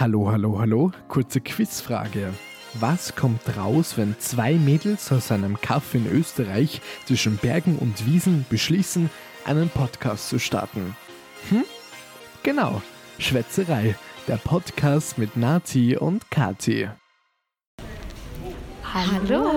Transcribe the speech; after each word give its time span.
Hallo, 0.00 0.30
hallo, 0.30 0.60
hallo. 0.60 0.92
Kurze 1.08 1.40
Quizfrage. 1.40 2.32
Was 2.74 3.16
kommt 3.16 3.40
raus, 3.56 3.96
wenn 3.96 4.14
zwei 4.20 4.54
Mädels 4.54 5.10
aus 5.10 5.32
einem 5.32 5.60
Kaff 5.60 5.92
in 5.92 6.06
Österreich 6.06 6.80
zwischen 7.04 7.36
Bergen 7.36 7.76
und 7.78 8.06
Wiesen 8.06 8.46
beschließen, 8.48 9.10
einen 9.44 9.68
Podcast 9.70 10.28
zu 10.28 10.38
starten? 10.38 10.94
Hm? 11.48 11.64
Genau, 12.44 12.80
Schwätzerei, 13.18 13.96
der 14.28 14.36
Podcast 14.36 15.18
mit 15.18 15.36
Nati 15.36 15.96
und 15.96 16.30
Kati. 16.30 16.88
Hallo. 18.94 19.50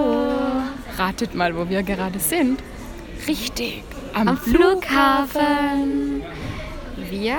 Ratet 0.98 1.36
mal, 1.36 1.56
wo 1.56 1.70
wir 1.70 1.84
gerade 1.84 2.18
sind. 2.18 2.64
Richtig, 3.28 3.84
am, 4.16 4.30
Am 4.30 4.38
Flughafen. 4.38 6.24
Wir 7.12 7.38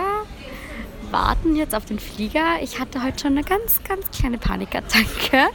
warten 1.13 1.55
jetzt 1.55 1.75
auf 1.75 1.85
den 1.85 1.99
Flieger. 1.99 2.61
Ich 2.63 2.81
hatte 2.81 3.03
heute 3.05 3.21
schon 3.21 3.33
eine 3.33 3.45
ganz, 3.45 3.81
ganz 3.87 4.11
kleine 4.11 4.39
Panikattacke. 4.39 5.49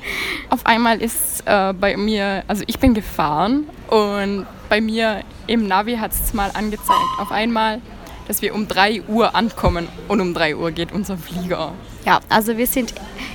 Auf 0.49 0.65
einmal 0.65 1.01
ist 1.01 1.43
äh, 1.45 1.73
bei 1.73 1.97
mir, 1.97 2.43
also 2.47 2.63
ich 2.67 2.79
bin 2.79 2.93
gefahren 2.93 3.67
und 3.87 4.45
bei 4.69 4.79
mir 4.79 5.23
im 5.47 5.67
Navi 5.67 5.95
hat 5.97 6.11
es 6.11 6.33
mal 6.33 6.51
angezeigt, 6.53 6.99
auf 7.19 7.31
einmal, 7.31 7.81
dass 8.27 8.41
wir 8.41 8.53
um 8.53 8.67
3 8.67 9.03
Uhr 9.07 9.35
ankommen 9.35 9.87
und 10.07 10.21
um 10.21 10.33
3 10.33 10.55
Uhr 10.55 10.71
geht 10.71 10.91
unser 10.91 11.17
Flieger. 11.17 11.73
Ja, 12.07 12.21
also 12.29 12.55
wir 12.55 12.67
sind 12.67 12.93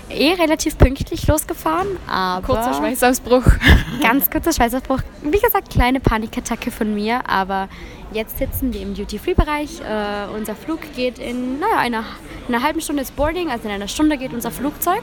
eh 0.09 0.33
relativ 0.33 0.79
pünktlich 0.79 1.27
losgefahren, 1.27 1.89
aber 2.07 2.47
Kurzer 2.47 2.73
Schweißausbruch. 2.73 3.43
ganz 4.03 4.31
kurzer 4.31 4.51
Schweißausbruch. 4.51 5.01
Wie 5.21 5.39
gesagt, 5.39 5.69
kleine 5.69 6.01
Panikattacke 6.01 6.71
von 6.71 6.95
mir, 6.95 7.29
aber 7.29 7.69
jetzt 8.15 8.39
sitzen 8.39 8.73
wir 8.73 8.81
im 8.81 8.95
Duty-Free-Bereich. 8.95 9.83
Äh, 9.83 10.35
unser 10.35 10.55
Flug 10.55 10.81
geht 10.97 11.19
in, 11.19 11.61
naja, 11.61 11.77
einer, 11.77 12.05
in 12.49 12.55
einer 12.55 12.65
halben 12.65 12.81
Stunde 12.81 13.03
ist 13.03 13.15
Boarding, 13.15 13.51
also 13.51 13.69
in 13.69 13.75
einer 13.75 13.89
Stunde 13.89 14.17
geht 14.17 14.33
unser 14.33 14.51
Flugzeug. 14.51 15.03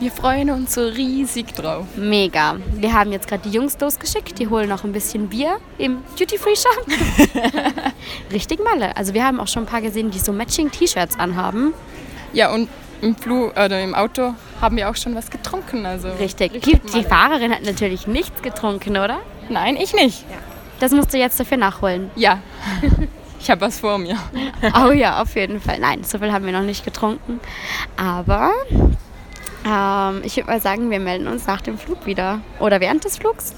Wir 0.00 0.10
freuen 0.10 0.48
uns 0.48 0.72
so 0.72 0.86
riesig 0.86 1.54
drauf. 1.54 1.84
Mega. 1.94 2.56
Wir 2.72 2.94
haben 2.94 3.12
jetzt 3.12 3.28
gerade 3.28 3.42
die 3.46 3.54
Jungs 3.54 3.78
losgeschickt, 3.78 4.38
die 4.38 4.48
holen 4.48 4.70
noch 4.70 4.84
ein 4.84 4.92
bisschen 4.92 5.28
Bier 5.28 5.58
im 5.76 5.98
Duty-Free-Shop. 6.18 6.86
Richtig 8.32 8.64
Malle. 8.64 8.96
Also 8.96 9.12
wir 9.12 9.26
haben 9.26 9.40
auch 9.40 9.48
schon 9.48 9.64
ein 9.64 9.66
paar 9.66 9.82
gesehen, 9.82 10.10
die 10.10 10.20
so 10.20 10.32
Matching-T-Shirts 10.32 11.18
anhaben. 11.18 11.74
Ja, 12.32 12.52
und 12.52 12.68
im 13.00 13.16
Flug 13.16 13.52
oder 13.52 13.80
im 13.80 13.94
Auto 13.94 14.34
haben 14.60 14.76
wir 14.76 14.90
auch 14.90 14.96
schon 14.96 15.14
was 15.14 15.30
getrunken. 15.30 15.86
Also 15.86 16.08
Richtig. 16.12 16.62
Die, 16.62 16.78
die 16.78 16.90
Malle. 16.90 17.04
Fahrerin 17.04 17.52
hat 17.52 17.62
natürlich 17.62 18.06
nichts 18.06 18.42
getrunken, 18.42 18.96
oder? 18.96 19.18
Nein, 19.48 19.76
ich 19.76 19.94
nicht. 19.94 20.24
Das 20.80 20.92
musst 20.92 21.12
du 21.12 21.18
jetzt 21.18 21.38
dafür 21.38 21.56
nachholen. 21.56 22.10
Ja. 22.16 22.40
Ich 23.40 23.48
habe 23.52 23.60
was 23.60 23.78
vor 23.78 23.98
mir. 23.98 24.18
Oh 24.84 24.90
ja, 24.90 25.22
auf 25.22 25.36
jeden 25.36 25.60
Fall. 25.60 25.78
Nein, 25.78 26.02
so 26.02 26.18
viel 26.18 26.32
haben 26.32 26.44
wir 26.44 26.52
noch 26.52 26.62
nicht 26.62 26.84
getrunken. 26.84 27.38
Aber 27.96 28.50
ähm, 29.64 30.22
ich 30.24 30.36
würde 30.36 30.50
mal 30.50 30.60
sagen, 30.60 30.90
wir 30.90 30.98
melden 30.98 31.28
uns 31.28 31.46
nach 31.46 31.60
dem 31.60 31.78
Flug 31.78 32.04
wieder. 32.04 32.40
Oder 32.58 32.80
während 32.80 33.04
des 33.04 33.16
Flugs. 33.16 33.54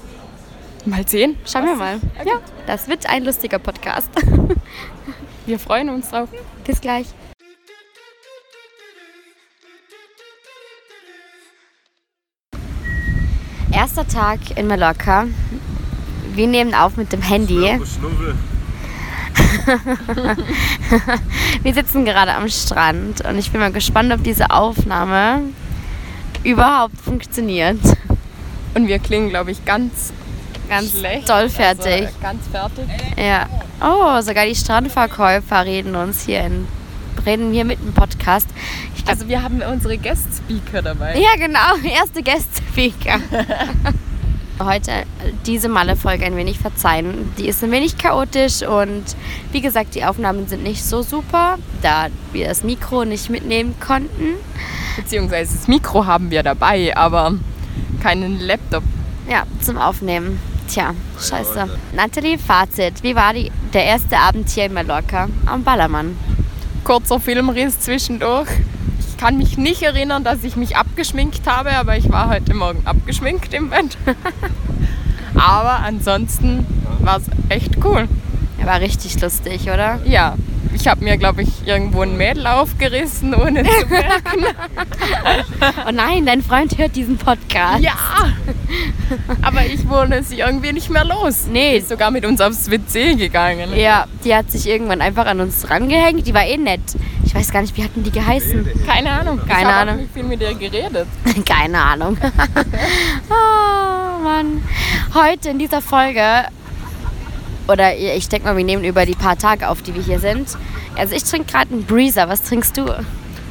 Mal 0.85 1.07
sehen. 1.07 1.35
Schauen 1.47 1.65
wir 1.65 1.75
mal. 1.75 1.99
Okay. 2.19 2.29
Ja, 2.29 2.35
das 2.67 2.87
wird 2.87 3.09
ein 3.09 3.23
lustiger 3.23 3.57
Podcast. 3.57 4.09
Wir 5.47 5.57
freuen 5.57 5.89
uns 5.89 6.11
drauf. 6.11 6.29
Bis 6.63 6.79
gleich. 6.79 7.07
Erster 13.81 14.07
Tag 14.07 14.37
in 14.57 14.67
Mallorca. 14.67 15.25
Wir 16.35 16.45
nehmen 16.45 16.75
auf 16.75 16.97
mit 16.97 17.11
dem 17.11 17.23
Handy. 17.23 17.55
Wir 21.63 21.73
sitzen 21.73 22.05
gerade 22.05 22.35
am 22.35 22.47
Strand 22.47 23.25
und 23.25 23.39
ich 23.39 23.49
bin 23.49 23.59
mal 23.59 23.71
gespannt, 23.71 24.13
ob 24.13 24.23
diese 24.23 24.51
Aufnahme 24.51 25.41
überhaupt 26.43 26.95
funktioniert. 27.01 27.79
Und 28.75 28.87
wir 28.87 28.99
klingen, 28.99 29.29
glaube 29.29 29.49
ich, 29.49 29.65
ganz 29.65 30.13
Ganz 30.69 30.91
schlecht. 30.91 31.27
doll 31.27 31.49
fertig. 31.49 32.05
Also, 32.05 32.19
ganz 32.21 32.47
fertig. 32.51 32.85
Ja. 33.17 33.47
Oh, 33.81 34.21
sogar 34.21 34.45
die 34.45 34.53
Strandverkäufer 34.53 35.65
reden 35.65 35.95
uns 35.95 36.25
hier 36.25 36.41
in, 36.41 36.67
reden 37.25 37.51
hier 37.53 37.65
mit 37.65 37.79
dem 37.79 37.93
Podcast. 37.93 38.47
Glaub, 38.95 39.09
Also 39.09 39.27
wir 39.27 39.41
haben 39.43 39.61
unsere 39.61 39.97
Guest-Speaker 39.97 40.81
dabei. 40.81 41.17
ja, 41.19 41.35
genau, 41.37 41.75
erste 41.83 42.21
Guest-Speaker. 42.23 43.19
Heute 44.63 44.91
diese 45.47 45.69
Malle-Folge 45.69 46.23
ein 46.25 46.35
wenig 46.35 46.59
verzeihen. 46.59 47.33
Die 47.39 47.47
ist 47.47 47.63
ein 47.63 47.71
wenig 47.71 47.97
chaotisch 47.97 48.61
und 48.61 49.03
wie 49.51 49.61
gesagt, 49.61 49.95
die 49.95 50.05
Aufnahmen 50.05 50.47
sind 50.47 50.61
nicht 50.61 50.83
so 50.85 51.01
super, 51.01 51.57
da 51.81 52.07
wir 52.31 52.47
das 52.47 52.63
Mikro 52.63 53.03
nicht 53.03 53.31
mitnehmen 53.31 53.73
konnten. 53.79 54.35
Beziehungsweise 54.97 55.57
das 55.57 55.67
Mikro 55.67 56.05
haben 56.05 56.29
wir 56.29 56.43
dabei, 56.43 56.95
aber 56.95 57.33
keinen 58.03 58.39
Laptop. 58.39 58.83
Ja, 59.27 59.45
zum 59.61 59.77
Aufnehmen. 59.79 60.39
Tja, 60.67 60.93
scheiße. 61.19 61.67
Nathalie, 61.95 62.37
Fazit. 62.37 63.01
Wie 63.01 63.15
war 63.15 63.33
die, 63.33 63.51
der 63.73 63.85
erste 63.85 64.19
Abend 64.19 64.47
hier 64.49 64.65
in 64.65 64.73
Mallorca 64.73 65.27
am 65.47 65.63
Ballermann? 65.63 66.15
Kurzer 66.83 67.19
Filmriss 67.19 67.79
zwischendurch. 67.79 68.49
Ich 68.99 69.17
kann 69.17 69.37
mich 69.37 69.57
nicht 69.57 69.83
erinnern, 69.83 70.23
dass 70.23 70.43
ich 70.43 70.55
mich 70.55 70.75
abgeschminkt 70.75 71.47
habe, 71.47 71.71
aber 71.77 71.97
ich 71.97 72.11
war 72.11 72.29
heute 72.29 72.53
Morgen 72.53 72.81
abgeschminkt 72.85 73.53
im 73.53 73.69
Bett. 73.69 73.97
aber 75.35 75.79
ansonsten 75.79 76.65
war 76.99 77.17
es 77.17 77.23
echt 77.49 77.83
cool. 77.83 78.07
Er 78.59 78.67
war 78.67 78.79
richtig 78.79 79.19
lustig, 79.21 79.63
oder? 79.63 79.99
Ja, 80.05 80.35
ich 80.81 80.87
habe 80.87 81.03
mir, 81.03 81.15
glaube 81.17 81.43
ich, 81.43 81.49
irgendwo 81.67 82.01
ein 82.01 82.17
Mädel 82.17 82.47
aufgerissen, 82.47 83.35
ohne 83.35 83.63
zu 83.63 83.87
merken. 83.87 84.45
Oh 85.87 85.91
nein, 85.91 86.25
dein 86.25 86.41
Freund 86.41 86.77
hört 86.77 86.95
diesen 86.95 87.17
Podcast. 87.17 87.81
ja, 87.81 87.93
aber 89.41 89.65
ich 89.65 89.87
wurde 89.87 90.23
sie 90.23 90.39
irgendwie 90.39 90.73
nicht 90.73 90.89
mehr 90.89 91.05
los. 91.05 91.47
Nee. 91.51 91.77
Ist 91.77 91.89
sogar 91.89 92.09
mit 92.09 92.25
uns 92.25 92.41
aufs 92.41 92.69
WC 92.69 93.15
gegangen. 93.15 93.75
Ja, 93.75 94.05
die 94.25 94.33
hat 94.33 94.49
sich 94.51 94.67
irgendwann 94.67 95.01
einfach 95.01 95.25
an 95.27 95.39
uns 95.39 95.69
rangehängt. 95.69 96.25
Die 96.25 96.33
war 96.33 96.45
eh 96.45 96.57
nett. 96.57 96.81
Ich 97.23 97.35
weiß 97.35 97.51
gar 97.51 97.61
nicht, 97.61 97.77
wie 97.77 97.83
hatten 97.83 98.03
die 98.03 98.11
geheißen? 98.11 98.67
Keine 98.87 99.11
Ahnung. 99.11 99.39
Keine 99.47 99.61
ich 99.61 99.75
Ahnung. 99.75 99.97
Nicht 99.97 100.13
viel 100.13 100.23
mit 100.23 100.41
ihr 100.41 100.55
geredet. 100.55 101.07
Keine 101.45 101.79
Ahnung. 101.79 102.17
oh 103.29 104.23
Mann. 104.23 104.63
Heute 105.13 105.49
in 105.49 105.59
dieser 105.59 105.81
Folge, 105.81 106.45
oder 107.67 107.95
ich 107.95 108.27
denke 108.29 108.47
mal, 108.47 108.57
wir 108.57 108.63
nehmen 108.63 108.83
über 108.83 109.05
die 109.05 109.15
paar 109.15 109.37
Tage 109.37 109.69
auf, 109.69 109.81
die 109.81 109.93
wir 109.93 110.01
hier 110.01 110.19
sind. 110.19 110.49
Also 110.97 111.15
ich 111.15 111.23
trinke 111.23 111.51
gerade 111.51 111.73
einen 111.73 111.85
Breezer. 111.85 112.27
Was 112.27 112.43
trinkst 112.43 112.77
du? 112.77 112.85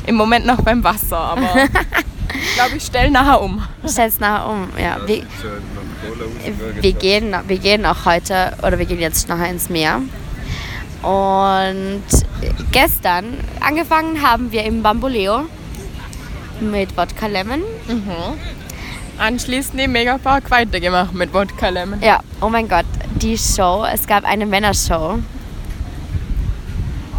Im 0.07 0.15
Moment 0.15 0.47
noch 0.47 0.63
beim 0.63 0.83
Wasser, 0.83 1.19
aber 1.19 1.49
ich 2.35 2.55
glaube, 2.55 2.77
ich 2.77 2.85
stelle 2.85 3.11
nachher 3.11 3.41
um. 3.41 3.63
Stell's 3.87 4.19
nachher 4.19 4.49
um. 4.49 4.69
Ja, 4.79 4.99
wir, 5.07 5.23
wir, 6.81 6.93
gehen, 6.93 7.35
wir 7.47 7.59
gehen 7.59 7.87
auch 7.87 8.05
heute, 8.05 8.55
oder 8.63 8.79
wir 8.79 8.87
gehen 8.87 9.01
jetzt 9.01 9.29
nachher 9.29 9.51
ins 9.51 9.69
Meer. 9.69 10.01
Und 11.03 12.03
gestern 12.73 13.39
angefangen 13.61 14.23
haben 14.23 14.53
wir 14.53 14.65
im 14.65 14.83
Bamboleo 14.83 15.45
mit 16.61 16.97
Wodka 16.97 17.27
Lemon. 17.27 17.63
Anschließend 19.21 19.79
im 19.79 19.93
Megapark 19.93 20.51
weitergemacht 20.51 21.13
mit 21.13 21.35
Wodka 21.35 21.69
Lemon. 21.69 22.01
Ja, 22.01 22.21
oh 22.41 22.49
mein 22.49 22.67
Gott, 22.71 22.87
die 23.17 23.37
Show. 23.37 23.85
Es 23.85 24.07
gab 24.07 24.25
eine 24.25 24.47
Männershow. 24.47 25.19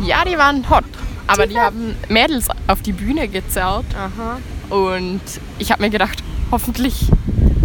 Ja, 0.04 0.26
die 0.26 0.36
waren 0.36 0.68
hot. 0.68 0.84
Aber 1.28 1.46
Die 1.46 1.54
die 1.54 1.60
haben 1.60 1.96
Mädels 2.10 2.48
auf 2.66 2.82
die 2.82 2.94
Bühne 2.94 3.28
gezerrt. 3.28 3.86
Aha. 3.96 4.38
Und 4.76 5.22
ich 5.60 5.72
habe 5.72 5.84
mir 5.84 5.92
gedacht, 5.92 6.24
hoffentlich, 6.50 7.06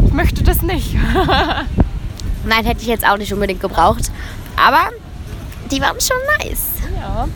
ich 0.04 0.12
möchte 0.12 0.42
das 0.44 0.60
nicht. 0.60 0.94
Nein, 2.44 2.64
hätte 2.66 2.82
ich 2.82 2.88
jetzt 2.88 3.08
auch 3.08 3.16
nicht 3.16 3.32
unbedingt 3.32 3.62
gebraucht. 3.62 4.12
Aber 4.62 4.91
die 5.70 5.80
waren 5.80 5.96
schon 5.98 6.19
nice. 6.38 6.72
Ja. 7.00 7.26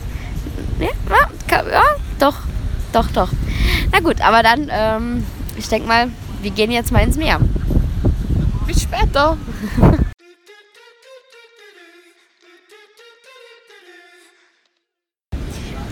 Ja, 0.79 1.61
ja 1.71 1.83
doch, 2.19 2.35
doch, 2.93 3.07
doch. 3.07 3.29
Na 3.91 4.01
gut, 4.01 4.21
aber 4.21 4.43
dann, 4.43 4.69
ähm, 4.71 5.25
ich 5.57 5.67
denke 5.67 5.87
mal, 5.87 6.09
wir 6.41 6.51
gehen 6.51 6.71
jetzt 6.71 6.91
mal 6.91 7.03
ins 7.03 7.17
Meer. 7.17 7.39
Bis 8.67 8.83
später. 8.83 9.37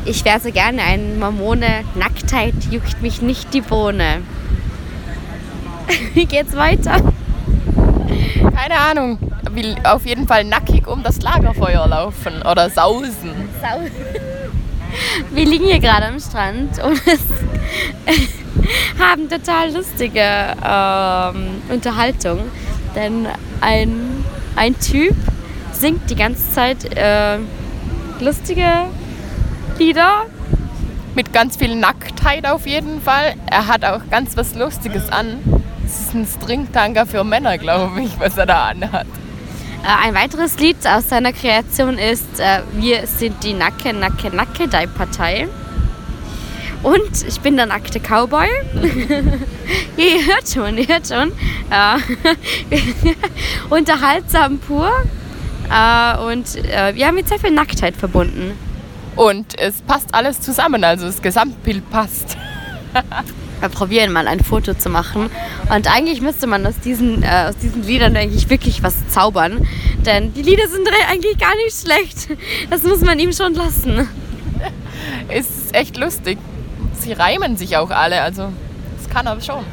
Ich 0.06 0.26
wäre 0.26 0.40
so 0.40 0.52
gerne 0.52 0.82
ein 0.82 1.20
Mormone. 1.20 1.84
Nacktheit 1.94 2.56
juckt 2.72 3.00
mich 3.00 3.22
nicht 3.22 3.54
die 3.54 3.62
Bohne. 3.62 4.24
Wie 6.16 6.26
geht's 6.26 6.56
weiter? 6.56 7.14
Keine 8.56 8.80
Ahnung. 8.80 9.20
Will 9.52 9.76
auf 9.84 10.08
jeden 10.08 10.28
Fall 10.28 10.46
nackig 10.46 10.88
um 10.88 11.04
das 11.04 11.22
Lagerfeuer 11.22 11.88
laufen 11.88 12.42
oder 12.42 12.72
sausen. 12.72 13.50
Sau. 13.62 13.82
Wir 15.36 15.46
liegen 15.46 15.66
hier 15.66 15.80
gerade 15.80 16.08
am 16.08 16.20
Strand 16.20 16.84
und 16.84 17.00
es 17.06 18.39
haben 19.00 19.30
total 19.30 19.74
lustige 19.74 20.22
ähm, 20.22 21.62
Unterhaltung. 21.70 22.40
Denn 22.96 23.28
ein, 23.62 24.24
ein 24.56 24.80
Typ 24.80 25.16
singt 25.72 26.10
die 26.10 26.16
ganze 26.16 26.52
Zeit 26.52 26.98
äh, 26.98 27.38
lustige 28.20 28.86
Lieder 29.78 30.26
mit 31.16 31.34
ganz 31.34 31.58
viel 31.58 31.76
Nacktheit 31.76 32.46
auf 32.46 32.68
jeden 32.68 33.02
Fall. 33.02 33.36
Er 33.50 33.68
hat 33.68 33.84
auch 33.86 34.02
ganz 34.10 34.38
was 34.38 34.56
Lustiges 34.56 35.12
an. 35.12 35.40
Es 35.86 36.00
ist 36.02 36.14
ein 36.14 36.26
Stringtanker 36.26 37.06
für 37.06 37.24
Männer, 37.24 37.58
glaube 37.58 38.02
ich, 38.02 38.20
was 38.20 38.38
er 38.38 38.46
da 38.46 38.68
anhat. 38.68 39.08
Äh, 39.84 40.08
ein 40.08 40.16
weiteres 40.16 40.60
Lied 40.60 40.78
aus 40.86 41.10
seiner 41.10 41.34
Kreation 41.34 41.98
ist 41.98 42.40
äh, 42.40 42.62
Wir 42.74 43.08
sind 43.08 43.44
die 43.44 43.54
Nacke, 43.54 43.94
Nacke, 43.94 44.36
Nacke, 44.36 44.68
die 44.68 44.88
Partei. 44.88 45.48
Und 46.82 47.28
ich 47.28 47.42
bin 47.42 47.58
der 47.58 47.66
nackte 47.66 48.00
Cowboy. 48.00 48.48
ihr 49.98 50.26
hört 50.26 50.50
schon, 50.50 50.78
ihr 50.78 50.88
hört 50.88 51.08
schon. 51.08 51.32
Äh, 51.70 51.98
unterhaltsam 53.70 54.60
pur. 54.60 54.90
Äh, 55.70 56.18
und 56.20 56.56
äh, 56.66 56.96
wir 56.96 57.08
haben 57.08 57.16
mit 57.16 57.28
sehr 57.28 57.40
viel 57.40 57.52
Nacktheit 57.52 57.96
verbunden. 57.96 58.58
Und 59.16 59.60
es 59.60 59.82
passt 59.82 60.16
alles 60.16 60.40
zusammen, 60.40 60.84
also 60.84 61.06
das 61.06 61.22
Gesamtbild 61.22 61.90
passt. 61.90 62.38
Wir 63.60 63.68
probieren 63.68 64.14
mal 64.14 64.26
ein 64.30 64.40
Foto 64.40 64.74
zu 64.74 64.90
machen. 64.90 65.30
Und 65.70 65.94
eigentlich 65.94 66.22
müsste 66.22 66.48
man 66.48 66.66
aus 66.66 66.80
diesen, 66.80 67.24
äh, 67.24 67.48
aus 67.50 67.58
diesen 67.58 67.84
Liedern 67.84 68.16
eigentlich 68.16 68.50
wirklich 68.50 68.84
was 68.84 69.10
zaubern. 69.10 69.68
Denn 70.06 70.34
die 70.34 70.44
Lieder 70.44 70.66
sind 70.70 70.88
eigentlich 71.10 71.38
gar 71.38 71.54
nicht 71.58 71.78
schlecht. 71.78 72.30
Das 72.70 72.84
muss 72.84 73.02
man 73.02 73.20
ihm 73.20 73.34
schon 73.34 73.54
lassen. 73.56 74.08
Es 75.28 75.50
ist 75.50 75.76
echt 75.76 75.98
lustig. 75.98 76.38
Sie 77.00 77.14
reimen 77.14 77.58
sich 77.58 77.78
auch 77.78 77.90
alle, 77.90 78.22
also 78.22 78.52
das 78.98 79.10
kann 79.10 79.26
er 79.26 79.40
schon. 79.42 79.66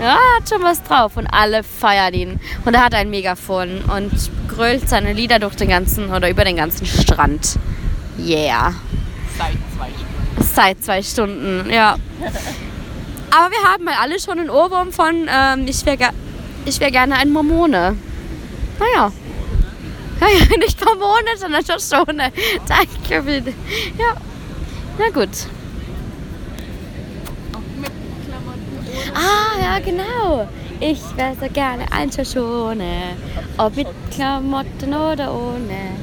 Ja, 0.00 0.16
er 0.16 0.36
hat 0.36 0.48
schon 0.48 0.62
was 0.62 0.82
drauf 0.82 1.16
und 1.16 1.26
alle 1.26 1.62
feiern 1.64 2.14
ihn. 2.14 2.40
Und 2.64 2.74
er 2.74 2.84
hat 2.84 2.94
ein 2.94 3.10
Megafon 3.10 3.82
und 3.82 4.12
grölt 4.46 4.88
seine 4.88 5.12
Lieder 5.12 5.38
durch 5.38 5.56
den 5.56 5.68
ganzen 5.68 6.12
oder 6.12 6.30
über 6.30 6.44
den 6.44 6.56
ganzen 6.56 6.86
Strand. 6.86 7.58
Yeah. 8.18 8.74
Seit 9.36 9.56
zwei 9.76 9.88
Stunden. 9.88 10.54
Seit 10.54 10.84
zwei 10.84 11.02
Stunden, 11.02 11.70
ja. 11.70 11.96
Aber 13.30 13.50
wir 13.50 13.68
haben 13.68 13.84
mal 13.84 13.94
alle 14.00 14.18
schon 14.20 14.38
einen 14.38 14.50
Ohrwurm 14.50 14.92
von 14.92 15.28
ähm, 15.28 15.66
ich 15.66 15.84
wäre 15.84 16.10
ich 16.64 16.80
wär 16.80 16.90
gerne 16.90 17.16
ein 17.16 17.30
Mormone. 17.30 17.96
Naja. 18.78 19.12
Ja, 20.20 20.28
ja, 20.28 20.56
nicht 20.58 20.84
Mormone, 20.84 21.36
sondern 21.36 21.64
Schoschone. 21.64 22.32
Danke 22.66 23.22
bitte. 23.22 23.54
Ja. 23.98 24.14
Na 24.98 25.08
gut. 25.10 25.28
Ah, 29.14 29.58
ja, 29.60 29.78
genau. 29.78 30.48
Ich 30.80 31.00
wäre 31.16 31.34
so 31.34 31.48
gerne 31.52 31.90
ein 31.92 32.10
Schoschone. 32.12 33.16
Ob 33.56 33.76
mit 33.76 33.88
Klamotten 34.10 34.94
oder 34.94 35.34
ohne. 35.34 35.96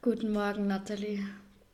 Guten 0.00 0.32
Morgen, 0.32 0.66
Nathalie. 0.66 1.20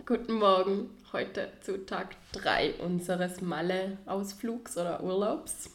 Guten 0.05 0.35
Morgen, 0.35 0.91
heute 1.13 1.51
zu 1.61 1.85
Tag 1.85 2.17
3 2.33 2.75
unseres 2.75 3.41
Malle-Ausflugs 3.41 4.77
oder 4.77 5.03
Urlaubs. 5.03 5.71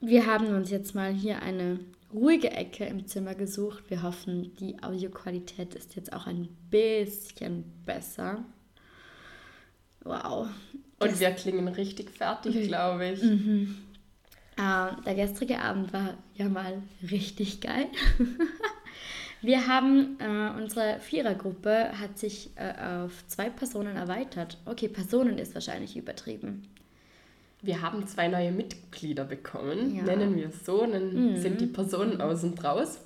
Wir 0.00 0.26
haben 0.26 0.54
uns 0.54 0.70
jetzt 0.70 0.94
mal 0.94 1.12
hier 1.12 1.42
eine 1.42 1.80
ruhige 2.12 2.50
Ecke 2.50 2.84
im 2.84 3.06
Zimmer 3.06 3.34
gesucht. 3.34 3.84
Wir 3.88 4.02
hoffen, 4.02 4.54
die 4.56 4.82
Audioqualität 4.82 5.74
ist 5.74 5.94
jetzt 5.94 6.12
auch 6.12 6.26
ein 6.26 6.48
bisschen 6.70 7.64
besser. 7.84 8.44
Wow. 10.04 10.48
Und 10.98 11.20
wir 11.20 11.30
klingen 11.30 11.68
richtig 11.68 12.10
fertig, 12.10 12.68
glaube 12.68 13.10
ich. 13.10 13.22
Mhm. 13.22 13.76
Äh, 14.56 15.02
der 15.04 15.14
gestrige 15.14 15.60
Abend 15.60 15.92
war 15.92 16.14
ja 16.34 16.48
mal 16.48 16.82
richtig 17.10 17.60
geil. 17.60 17.86
Wir 19.42 19.66
haben, 19.66 20.18
äh, 20.20 20.60
unsere 20.60 21.00
Vierergruppe 21.00 21.98
hat 21.98 22.18
sich 22.18 22.50
äh, 22.56 22.74
auf 23.04 23.26
zwei 23.26 23.48
Personen 23.48 23.96
erweitert. 23.96 24.58
Okay, 24.66 24.88
Personen 24.88 25.38
ist 25.38 25.54
wahrscheinlich 25.54 25.96
übertrieben. 25.96 26.68
Wir 27.62 27.80
haben 27.80 28.06
zwei 28.06 28.28
neue 28.28 28.52
Mitglieder 28.52 29.24
bekommen, 29.24 29.96
ja. 29.96 30.02
nennen 30.02 30.36
wir 30.36 30.48
es 30.48 30.64
so, 30.64 30.80
dann 30.80 31.32
mhm. 31.32 31.36
sind 31.36 31.60
die 31.60 31.66
Personen 31.66 32.20
außen 32.20 32.54
draus. 32.54 32.98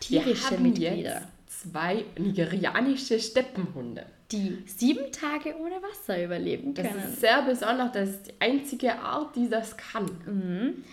Tierische 0.00 0.50
wir 0.50 0.50
haben 0.50 0.62
Mitglieder. 0.62 0.94
Jetzt 0.96 1.26
zwei 1.50 2.04
nigerianische 2.16 3.18
Steppenhunde. 3.18 4.06
Die 4.30 4.62
sieben 4.66 5.10
Tage 5.12 5.56
ohne 5.58 5.82
Wasser 5.82 6.24
überleben 6.24 6.74
können. 6.74 6.94
Das 6.94 7.10
ist 7.10 7.20
sehr 7.20 7.42
besonders, 7.42 7.92
das 7.92 8.08
ist 8.10 8.26
die 8.28 8.34
einzige 8.40 8.98
Art, 8.98 9.34
die 9.34 9.48
das 9.48 9.76
kann. 9.76 10.06
Mhm. 10.24 10.84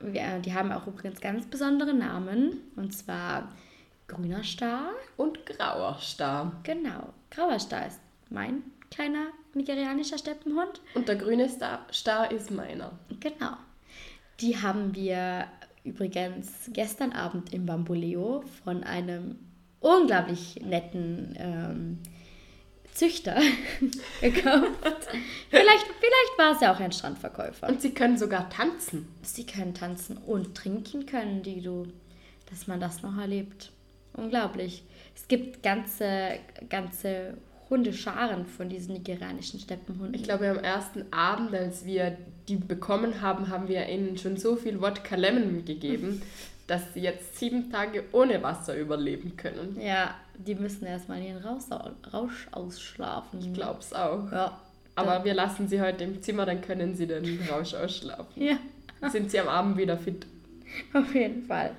Wir, 0.00 0.38
die 0.38 0.54
haben 0.54 0.70
auch 0.70 0.86
übrigens 0.86 1.20
ganz 1.20 1.46
besondere 1.46 1.92
Namen. 1.92 2.60
Und 2.76 2.94
zwar 2.94 3.52
grüner 4.06 4.44
Star. 4.44 4.90
Und 5.16 5.44
grauer 5.44 5.98
Star. 6.00 6.52
Genau. 6.62 7.12
Grauer 7.30 7.58
Star 7.58 7.86
ist 7.86 8.00
mein 8.30 8.62
kleiner 8.90 9.26
nigerianischer 9.54 10.18
Steppenhund. 10.18 10.80
Und 10.94 11.08
der 11.08 11.16
grüne 11.16 11.48
Star, 11.48 11.86
Star 11.92 12.30
ist 12.30 12.52
meiner. 12.52 12.92
Genau. 13.18 13.56
Die 14.40 14.56
haben 14.60 14.94
wir 14.94 15.48
übrigens 15.82 16.70
gestern 16.72 17.12
Abend 17.12 17.52
im 17.52 17.66
Bamboleo 17.66 18.44
von 18.64 18.84
einem 18.84 19.38
unglaublich 19.84 20.60
netten 20.64 21.36
ähm, 21.38 21.98
Züchter 22.94 23.36
gekauft. 24.20 24.78
vielleicht, 25.50 25.86
vielleicht 26.00 26.38
war 26.38 26.52
es 26.52 26.60
ja 26.60 26.72
auch 26.72 26.80
ein 26.80 26.92
Strandverkäufer. 26.92 27.68
Und 27.68 27.82
sie 27.82 27.92
können 27.92 28.16
sogar 28.16 28.48
tanzen. 28.48 29.08
Sie 29.22 29.44
können 29.44 29.74
tanzen 29.74 30.16
und 30.16 30.54
trinken 30.54 31.06
können, 31.06 31.42
die 31.42 31.60
du, 31.60 31.86
dass 32.50 32.66
man 32.66 32.80
das 32.80 33.02
noch 33.02 33.18
erlebt. 33.18 33.72
Unglaublich. 34.14 34.84
Es 35.14 35.28
gibt 35.28 35.62
ganze, 35.62 36.38
ganze 36.70 37.36
Hundescharen 37.68 38.46
von 38.46 38.68
diesen 38.68 38.94
nigerianischen 38.94 39.58
Steppenhunden. 39.58 40.14
Ich 40.14 40.22
glaube, 40.22 40.48
am 40.48 40.58
ersten 40.58 41.12
Abend, 41.12 41.52
als 41.54 41.84
wir 41.84 42.16
die 42.48 42.56
bekommen 42.56 43.20
haben, 43.20 43.48
haben 43.48 43.68
wir 43.68 43.88
ihnen 43.88 44.16
schon 44.16 44.36
so 44.36 44.56
viel 44.56 44.80
Wodka 44.80 45.16
Lemon 45.16 45.64
gegeben, 45.64 46.22
dass 46.66 46.94
sie 46.94 47.00
jetzt 47.00 47.38
sieben 47.38 47.70
Tage 47.70 48.04
ohne 48.12 48.42
Wasser 48.42 48.76
überleben 48.76 49.36
können. 49.36 49.78
Ja, 49.80 50.14
die 50.36 50.54
müssen 50.54 50.86
erstmal 50.86 51.22
ihren 51.22 51.42
Rausch, 51.42 51.64
Rausch 52.12 52.48
ausschlafen. 52.52 53.40
Ich 53.40 53.52
glaube 53.52 53.80
es 53.80 53.92
auch. 53.92 54.30
Ja. 54.32 54.60
Aber 54.96 55.24
wir 55.24 55.34
lassen 55.34 55.68
sie 55.68 55.80
heute 55.80 56.04
im 56.04 56.22
Zimmer, 56.22 56.46
dann 56.46 56.60
können 56.60 56.94
sie 56.94 57.06
den 57.06 57.40
Rausch 57.50 57.74
ausschlafen. 57.74 58.42
Ja. 58.42 58.58
Sind 59.10 59.30
sie 59.30 59.40
am 59.40 59.48
Abend 59.48 59.76
wieder 59.76 59.98
fit. 59.98 60.26
Auf 60.94 61.14
jeden 61.14 61.44
Fall. 61.44 61.72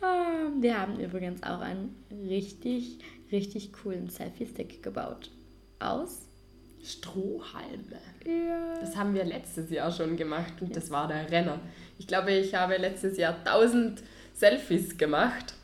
Ah, 0.00 0.48
wir 0.60 0.80
haben 0.80 0.98
übrigens 0.98 1.42
auch 1.42 1.60
einen 1.60 1.94
richtig, 2.28 2.98
richtig 3.30 3.72
coolen 3.72 4.08
Selfie-Stick 4.08 4.82
gebaut. 4.82 5.30
Aus 5.78 6.28
Strohhalme. 6.82 8.00
Ja. 8.26 8.80
Das 8.80 8.96
haben 8.96 9.14
wir 9.14 9.24
letztes 9.24 9.70
Jahr 9.70 9.92
schon 9.92 10.16
gemacht 10.16 10.54
und 10.60 10.74
das 10.74 10.90
war 10.90 11.08
der 11.08 11.30
Renner. 11.30 11.60
Ich 11.98 12.06
glaube, 12.06 12.32
ich 12.32 12.54
habe 12.54 12.76
letztes 12.76 13.16
Jahr 13.16 13.36
1000 13.44 14.02
Selfies 14.34 14.98
gemacht. 14.98 15.54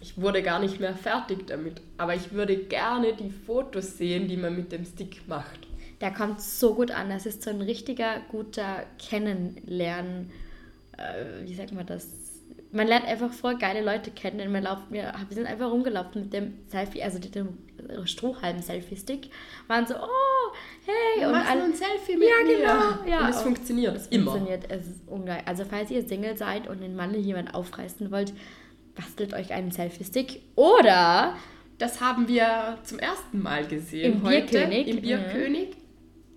Ich 0.00 0.20
wurde 0.20 0.42
gar 0.42 0.60
nicht 0.60 0.78
mehr 0.78 0.94
fertig 0.94 1.46
damit, 1.48 1.80
aber 1.96 2.14
ich 2.14 2.32
würde 2.32 2.56
gerne 2.56 3.14
die 3.14 3.30
Fotos 3.30 3.98
sehen, 3.98 4.28
die 4.28 4.36
man 4.36 4.54
mit 4.54 4.70
dem 4.70 4.84
Stick 4.84 5.26
macht. 5.26 5.66
Der 6.00 6.12
kommt 6.12 6.40
so 6.40 6.74
gut 6.74 6.92
an. 6.92 7.10
Das 7.10 7.26
ist 7.26 7.42
so 7.42 7.50
ein 7.50 7.60
richtiger, 7.60 8.20
guter 8.30 8.84
Kennenlernen. 8.98 10.30
Äh, 10.96 11.44
wie 11.44 11.54
sagt 11.54 11.72
man 11.72 11.86
das? 11.86 12.06
Man 12.70 12.86
lernt 12.86 13.06
einfach 13.06 13.32
voll 13.32 13.56
geile 13.56 13.82
Leute 13.82 14.10
kennen. 14.10 14.52
Wir, 14.52 14.60
laufen, 14.60 14.84
wir, 14.90 15.14
wir 15.28 15.34
sind 15.34 15.46
einfach 15.46 15.70
rumgelaufen 15.70 16.22
mit 16.22 16.32
dem 16.32 16.58
Selfie, 16.66 17.02
also 17.02 17.18
mit 17.18 17.34
dem 17.34 17.58
Strohhalm-Selfie-Stick. 18.04 19.30
Waren 19.68 19.86
so, 19.86 19.94
oh, 19.94 20.54
hey. 20.84 21.20
Wir 21.20 21.28
und 21.28 21.32
machen 21.32 21.46
alle, 21.48 21.64
ein 21.64 21.74
Selfie 21.74 22.16
mit 22.16 22.28
ja, 22.28 22.46
mir. 22.46 22.56
Genau, 22.56 23.10
ja, 23.10 23.24
und 23.24 23.30
es 23.30 23.42
funktioniert 23.42 23.96
es 23.96 24.06
immer. 24.08 24.32
funktioniert, 24.32 24.70
es 24.70 24.86
ist 24.86 25.08
ungeil. 25.08 25.42
Also 25.46 25.64
falls 25.64 25.90
ihr 25.90 26.06
Single 26.06 26.36
seid 26.36 26.68
und 26.68 26.82
den 26.82 26.94
Mann 26.94 27.14
jemand 27.14 27.54
aufreißen 27.54 28.10
wollt, 28.10 28.32
bastelt 28.94 29.32
euch 29.34 29.52
einen 29.52 29.70
Selfie-Stick. 29.70 30.42
Oder... 30.54 31.36
Das 31.78 32.00
haben 32.00 32.26
wir 32.26 32.76
zum 32.82 32.98
ersten 32.98 33.40
Mal 33.40 33.64
gesehen 33.64 34.14
Im 34.14 34.22
heute. 34.24 34.46
Bierkönig. 34.46 34.88
Im 34.88 35.00
Bierkönig. 35.00 35.57
Mhm 35.57 35.57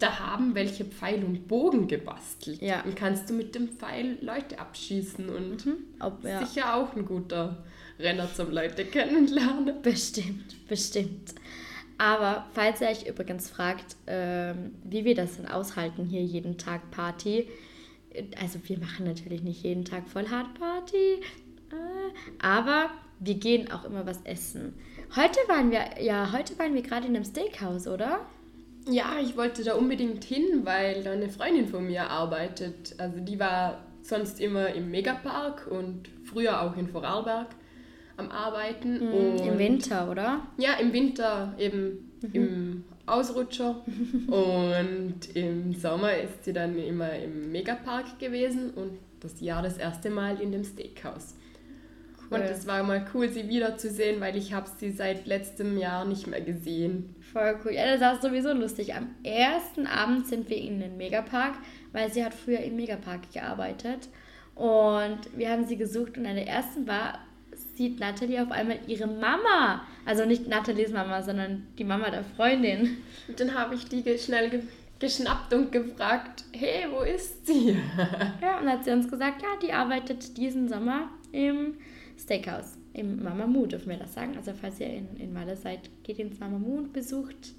da 0.02 0.20
haben 0.20 0.56
welche 0.56 0.86
Pfeil 0.86 1.24
und 1.24 1.48
Bogen 1.48 1.88
gebastelt. 1.88 2.62
Ja. 2.62 2.82
Und 2.82 2.96
kannst 2.96 3.30
du 3.30 3.34
mit 3.34 3.56
dem 3.56 3.70
Pfeil 3.70 4.18
Leute 4.22 4.60
abschießen 4.60 5.30
und 5.30 5.66
mhm. 5.66 5.78
Ob, 6.00 6.24
ja. 6.24 6.46
sicher 6.46 6.76
auch 6.76 6.96
ein 6.96 7.06
guter 7.06 7.64
Renner 8.00 8.34
zum 8.34 8.52
Leute 8.52 8.86
kennenlernen. 8.86 9.82
Bestimmt, 9.82 10.68
bestimmt. 10.68 11.36
Aber 11.98 12.48
falls 12.54 12.82
ihr 12.82 12.88
euch 12.88 13.08
übrigens 13.08 13.50
fragt, 13.50 13.96
ähm, 14.08 14.74
wie 14.84 15.06
wir 15.06 15.14
das 15.14 15.38
denn 15.38 15.48
aushalten, 15.48 16.06
hier 16.06 16.24
jeden 16.24 16.58
Tag 16.58 16.90
Party, 16.90 17.48
also 18.42 18.60
wir 18.64 18.80
machen 18.80 19.06
natürlich 19.06 19.44
nicht 19.44 19.64
jeden 19.64 19.86
Tag 19.86 20.10
voll 20.10 20.28
hart 20.28 20.54
Party, 20.56 21.22
äh, 21.72 22.42
aber 22.44 22.90
wir 23.20 23.36
gehen 23.36 23.72
auch 23.72 23.86
immer 23.86 24.06
was 24.08 24.20
essen. 24.24 24.74
Heute 25.16 25.38
waren 25.48 25.70
wir, 25.70 26.02
ja, 26.02 26.32
heute 26.32 26.58
waren 26.58 26.74
wir 26.74 26.82
gerade 26.82 27.06
in 27.08 27.16
einem 27.16 27.24
Steakhouse, 27.24 27.88
oder? 27.88 28.22
Ja, 28.90 29.18
ich 29.22 29.38
wollte 29.38 29.64
da 29.64 29.76
unbedingt 29.76 30.24
hin, 30.24 30.62
weil 30.64 31.04
da 31.04 31.12
eine 31.12 31.30
Freundin 31.30 31.68
von 31.68 31.86
mir 31.86 32.10
arbeitet. 32.10 32.96
Also 32.98 33.20
die 33.20 33.40
war 33.40 33.84
sonst 34.02 34.40
immer 34.40 34.70
im 34.74 34.90
Megapark 34.90 35.68
und 35.70 36.10
früher 36.24 36.62
auch 36.62 36.76
in 36.78 36.88
Vorarlberg. 36.88 37.48
am 38.18 38.30
Arbeiten. 38.30 38.94
Mhm, 38.96 39.38
Im 39.38 39.58
Winter, 39.58 40.10
oder? 40.10 40.42
Ja, 40.58 40.74
im 40.74 40.94
Winter 40.94 41.56
eben 41.58 42.12
mhm. 42.22 42.30
im 42.34 42.84
Ausrutscher. 43.06 43.84
und 44.28 45.36
im 45.36 45.74
Sommer 45.74 46.16
ist 46.18 46.44
sie 46.46 46.54
dann 46.54 46.78
immer 46.78 47.14
im 47.14 47.52
Megapark 47.52 48.20
gewesen 48.20 48.72
und 48.72 49.00
das 49.22 49.42
Jahr 49.42 49.62
das 49.62 49.78
erste 49.78 50.10
Mal 50.10 50.42
in 50.42 50.52
dem 50.52 50.64
Steakhouse. 50.64 51.36
Und 52.32 52.42
es 52.44 52.66
war 52.66 52.82
mal 52.84 53.06
cool, 53.14 53.30
sie 53.30 53.50
wiederzusehen, 53.50 54.22
weil 54.22 54.38
ich 54.38 54.54
habe 54.54 54.70
sie 54.80 54.92
seit 54.92 55.28
letztem 55.28 55.78
Jahr 55.78 56.06
nicht 56.06 56.28
mehr 56.28 56.42
gesehen. 56.42 57.14
Voll 57.34 57.58
cool. 57.64 57.74
Ja, 57.74 57.98
das 57.98 58.02
war 58.02 58.22
sowieso 58.22 58.54
lustig. 58.54 58.96
Am 58.96 59.10
ersten 59.24 59.86
Abend 59.86 60.28
sind 60.28 60.50
wir 60.50 60.58
in 60.58 60.80
den 60.80 60.96
Megapark, 60.98 61.56
weil 61.92 62.12
sie 62.12 62.24
hat 62.24 62.34
früher 62.34 62.60
im 62.60 62.78
Megapark 62.78 63.32
gearbeitet. 63.34 64.08
Und 64.56 65.20
wir 65.36 65.50
haben 65.50 65.66
sie 65.66 65.76
gesucht 65.76 66.18
und 66.18 66.26
an 66.26 66.36
der 66.36 66.48
ersten 66.48 66.88
war, 66.88 67.20
sieht 67.76 68.00
Natalie 68.00 68.42
auf 68.42 68.52
einmal 68.52 68.80
ihre 68.88 69.08
Mama. 69.08 69.86
Also 70.06 70.26
nicht 70.26 70.48
Nathalies 70.48 70.92
Mama, 70.92 71.22
sondern 71.22 71.68
die 71.78 71.84
Mama 71.84 72.10
der 72.10 72.24
Freundin. 72.24 72.98
Und 73.28 73.40
dann 73.40 73.56
habe 73.56 73.76
ich 73.76 73.86
die 73.90 74.04
schnell 74.18 74.50
ge 74.50 74.62
geschnappt 75.00 75.52
und 75.56 75.72
gefragt, 75.72 76.44
hey, 76.54 76.86
wo 76.92 77.02
ist 77.02 77.48
sie? 77.48 77.76
ja, 78.42 78.60
und 78.60 78.70
hat 78.70 78.84
sie 78.84 78.92
uns 78.92 79.10
gesagt, 79.10 79.42
ja, 79.42 79.48
die 79.60 79.74
arbeitet 79.74 80.38
diesen 80.38 80.70
Sommer 80.70 81.10
im 81.32 81.74
Steakhouse. 82.22 82.78
Im 82.94 83.24
Mamamoo 83.24 83.66
dürfen 83.66 83.90
wir 83.90 83.98
das 83.98 84.14
sagen. 84.14 84.36
Also 84.38 84.54
falls 84.54 84.80
ihr 84.80 84.88
in, 84.88 85.18
in 85.18 85.34
Malle 85.34 85.56
seid, 85.56 85.90
geht 86.04 86.20
ins 86.20 86.40
Mamamoo 86.40 86.78
und 86.78 86.94
besucht 86.94 87.54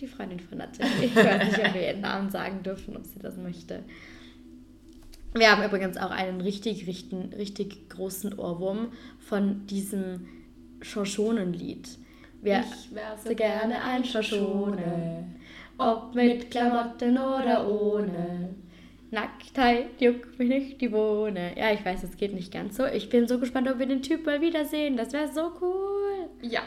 die 0.00 0.06
Freundin 0.06 0.40
von 0.40 0.58
Natalie. 0.58 0.90
Ich 1.02 1.16
weiß 1.16 1.44
nicht, 1.44 1.66
ob 1.66 1.74
wir 1.74 1.88
ihren 1.88 2.00
Namen 2.00 2.30
sagen 2.30 2.62
dürfen, 2.62 2.96
ob 2.96 3.04
sie 3.04 3.18
das 3.18 3.36
möchte. 3.36 3.82
Wir 5.34 5.50
haben 5.50 5.64
übrigens 5.64 5.96
auch 5.96 6.10
einen 6.10 6.40
richtig, 6.42 6.86
richtig, 6.86 7.34
richtig 7.36 7.88
großen 7.88 8.38
Ohrwurm 8.38 8.92
von 9.18 9.66
diesem 9.66 10.28
Shoshonenlied. 10.82 11.88
Ich 12.42 12.94
wäre 12.94 13.16
so 13.24 13.34
gerne 13.34 13.82
ein 13.82 14.04
Shoshone, 14.04 15.24
ob 15.78 16.14
mit 16.14 16.50
Klamotten 16.50 17.16
oder 17.16 17.66
ohne. 17.66 18.51
Nacktheit 19.12 20.00
juckt 20.00 20.38
mich 20.38 20.48
nicht 20.48 20.80
die 20.80 20.88
Bohne. 20.88 21.52
Ja, 21.56 21.70
ich 21.70 21.84
weiß, 21.84 22.02
es 22.02 22.16
geht 22.16 22.32
nicht 22.32 22.52
ganz 22.52 22.78
so. 22.78 22.86
Ich 22.86 23.10
bin 23.10 23.28
so 23.28 23.38
gespannt, 23.38 23.70
ob 23.70 23.78
wir 23.78 23.86
den 23.86 24.02
Typ 24.02 24.24
mal 24.24 24.40
wiedersehen. 24.40 24.96
Das 24.96 25.12
wäre 25.12 25.30
so 25.30 25.52
cool. 25.60 26.30
Ja, 26.40 26.62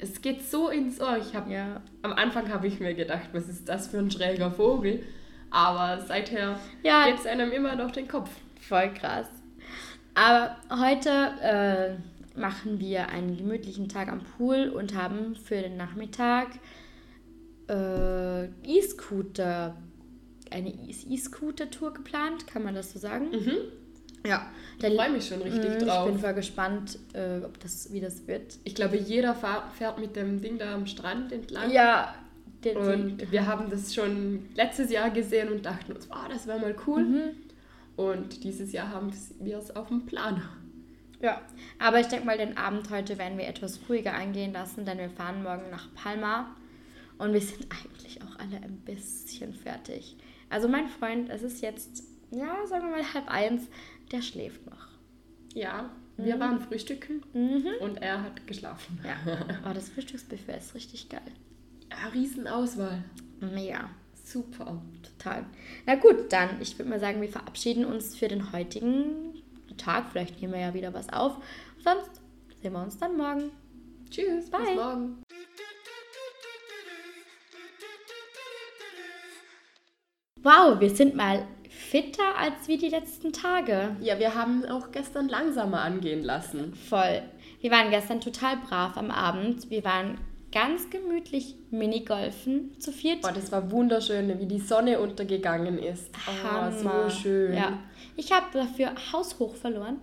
es 0.00 0.22
geht 0.22 0.42
so 0.42 0.70
ins 0.70 1.00
Ohr. 1.00 1.18
Ich 1.18 1.34
hab, 1.34 1.50
ja. 1.50 1.82
Am 2.00 2.14
Anfang 2.14 2.50
habe 2.50 2.66
ich 2.66 2.80
mir 2.80 2.94
gedacht, 2.94 3.28
was 3.32 3.48
ist 3.48 3.68
das 3.68 3.88
für 3.88 3.98
ein 3.98 4.10
schräger 4.10 4.50
Vogel? 4.50 5.02
Aber 5.50 6.00
seither 6.00 6.58
ja. 6.82 7.06
geht 7.06 7.20
es 7.20 7.26
einem 7.26 7.52
immer 7.52 7.76
noch 7.76 7.90
den 7.90 8.08
Kopf. 8.08 8.30
Voll 8.58 8.92
krass. 8.94 9.28
Aber 10.14 10.56
heute 10.70 11.10
äh, 11.42 12.38
machen 12.40 12.80
wir 12.80 13.10
einen 13.10 13.36
gemütlichen 13.36 13.90
Tag 13.90 14.08
am 14.08 14.20
Pool 14.20 14.70
und 14.70 14.94
haben 14.94 15.36
für 15.36 15.60
den 15.60 15.76
Nachmittag 15.76 16.48
äh, 17.68 18.46
E-Scooter 18.64 19.76
eine 20.50 20.70
E-Scooter-Tour 20.70 21.94
geplant, 21.94 22.46
kann 22.46 22.62
man 22.62 22.74
das 22.74 22.92
so 22.92 22.98
sagen? 22.98 23.30
Mhm. 23.30 23.56
Ja, 24.26 24.50
ich 24.78 24.94
freue 24.94 25.10
mich 25.10 25.26
schon 25.26 25.40
richtig 25.42 25.70
mh, 25.70 25.78
drauf. 25.78 26.06
Ich 26.06 26.12
bin 26.14 26.20
voll 26.20 26.34
gespannt, 26.34 26.98
äh, 27.12 27.44
ob 27.44 27.60
das, 27.60 27.92
wie 27.92 28.00
das 28.00 28.26
wird. 28.26 28.58
Ich 28.64 28.74
glaube, 28.74 28.96
jeder 28.96 29.34
fährt 29.34 29.98
mit 29.98 30.16
dem 30.16 30.40
Ding 30.40 30.58
da 30.58 30.74
am 30.74 30.86
Strand 30.86 31.32
entlang. 31.32 31.70
Ja. 31.70 32.14
Den, 32.64 32.76
und 32.76 33.18
den, 33.18 33.30
wir 33.30 33.46
haben 33.46 33.70
das 33.70 33.94
schon 33.94 34.48
letztes 34.54 34.90
Jahr 34.90 35.10
gesehen 35.10 35.50
und 35.50 35.64
dachten 35.64 35.92
uns, 35.92 36.08
oh, 36.10 36.28
das 36.28 36.46
wäre 36.46 36.58
mal 36.58 36.74
cool. 36.86 37.04
Mhm. 37.04 37.22
Und 37.96 38.44
dieses 38.44 38.72
Jahr 38.72 38.90
haben 38.90 39.12
wir 39.38 39.58
es 39.58 39.74
auf 39.74 39.88
dem 39.88 40.04
Plan. 40.06 40.42
Ja, 41.20 41.40
aber 41.78 42.00
ich 42.00 42.06
denke 42.08 42.26
mal, 42.26 42.36
den 42.36 42.58
Abend 42.58 42.90
heute 42.90 43.18
werden 43.18 43.38
wir 43.38 43.46
etwas 43.46 43.80
ruhiger 43.88 44.14
angehen 44.14 44.52
lassen, 44.52 44.84
denn 44.84 44.98
wir 44.98 45.08
fahren 45.08 45.42
morgen 45.42 45.70
nach 45.70 45.88
Palma 45.94 46.54
und 47.18 47.32
wir 47.32 47.40
sind 47.40 47.66
eigentlich 47.70 48.20
auch 48.22 48.38
alle 48.38 48.56
ein 48.56 48.82
bisschen 48.84 49.54
fertig. 49.54 50.16
Also 50.48 50.68
mein 50.68 50.88
Freund, 50.88 51.28
es 51.30 51.42
ist 51.42 51.60
jetzt, 51.60 52.04
ja, 52.30 52.66
sagen 52.66 52.88
wir 52.88 52.96
mal 52.96 53.14
halb 53.14 53.28
eins, 53.28 53.68
der 54.12 54.22
schläft 54.22 54.64
noch. 54.66 54.88
Ja, 55.54 55.90
wir 56.16 56.36
mhm. 56.36 56.40
waren 56.40 56.60
frühstücken 56.60 57.22
mhm. 57.32 57.66
und 57.80 58.00
er 58.02 58.22
hat 58.22 58.46
geschlafen. 58.46 58.98
Ja, 59.04 59.16
oh, 59.68 59.74
das 59.74 59.88
Frühstücksbuffet 59.90 60.58
ist 60.58 60.74
richtig 60.74 61.08
geil. 61.08 61.32
Ja, 61.90 62.08
Riesenauswahl. 62.08 63.04
Mega. 63.40 63.90
Super. 64.24 64.82
Total. 65.02 65.44
Na 65.86 65.94
gut, 65.94 66.32
dann, 66.32 66.60
ich 66.60 66.78
würde 66.78 66.90
mal 66.90 67.00
sagen, 67.00 67.20
wir 67.20 67.28
verabschieden 67.28 67.84
uns 67.84 68.16
für 68.16 68.28
den 68.28 68.52
heutigen 68.52 69.42
Tag. 69.76 70.10
Vielleicht 70.10 70.40
nehmen 70.40 70.54
wir 70.54 70.60
ja 70.60 70.74
wieder 70.74 70.94
was 70.94 71.12
auf. 71.12 71.36
Sonst 71.84 72.20
sehen 72.60 72.72
wir 72.72 72.82
uns 72.82 72.98
dann 72.98 73.16
morgen. 73.16 73.50
Tschüss, 74.10 74.50
Bye. 74.50 74.60
bis 74.60 74.74
morgen. 74.74 75.22
Wow, 80.46 80.78
wir 80.78 80.90
sind 80.90 81.16
mal 81.16 81.44
fitter 81.68 82.38
als 82.38 82.68
wie 82.68 82.76
die 82.76 82.88
letzten 82.88 83.32
Tage. 83.32 83.96
Ja, 84.00 84.20
wir 84.20 84.36
haben 84.36 84.64
auch 84.66 84.92
gestern 84.92 85.28
langsamer 85.28 85.80
angehen 85.80 86.22
lassen. 86.22 86.72
Voll. 86.88 87.20
Wir 87.60 87.72
waren 87.72 87.90
gestern 87.90 88.20
total 88.20 88.58
brav 88.58 88.96
am 88.96 89.10
Abend. 89.10 89.68
Wir 89.70 89.82
waren 89.82 90.18
ganz 90.52 90.88
gemütlich 90.88 91.56
Minigolfen 91.72 92.78
zu 92.78 92.92
viert. 92.92 93.24
Oh, 93.24 93.32
das 93.34 93.50
war 93.50 93.72
wunderschön, 93.72 94.38
wie 94.38 94.46
die 94.46 94.60
Sonne 94.60 95.00
untergegangen 95.00 95.80
ist. 95.80 96.10
Oh, 96.28 96.48
Hammer. 96.48 97.10
so 97.10 97.10
schön. 97.10 97.52
Ja. 97.52 97.80
Ich 98.16 98.30
habe 98.30 98.46
dafür 98.52 98.92
haushoch 99.12 99.56
verloren. 99.56 99.96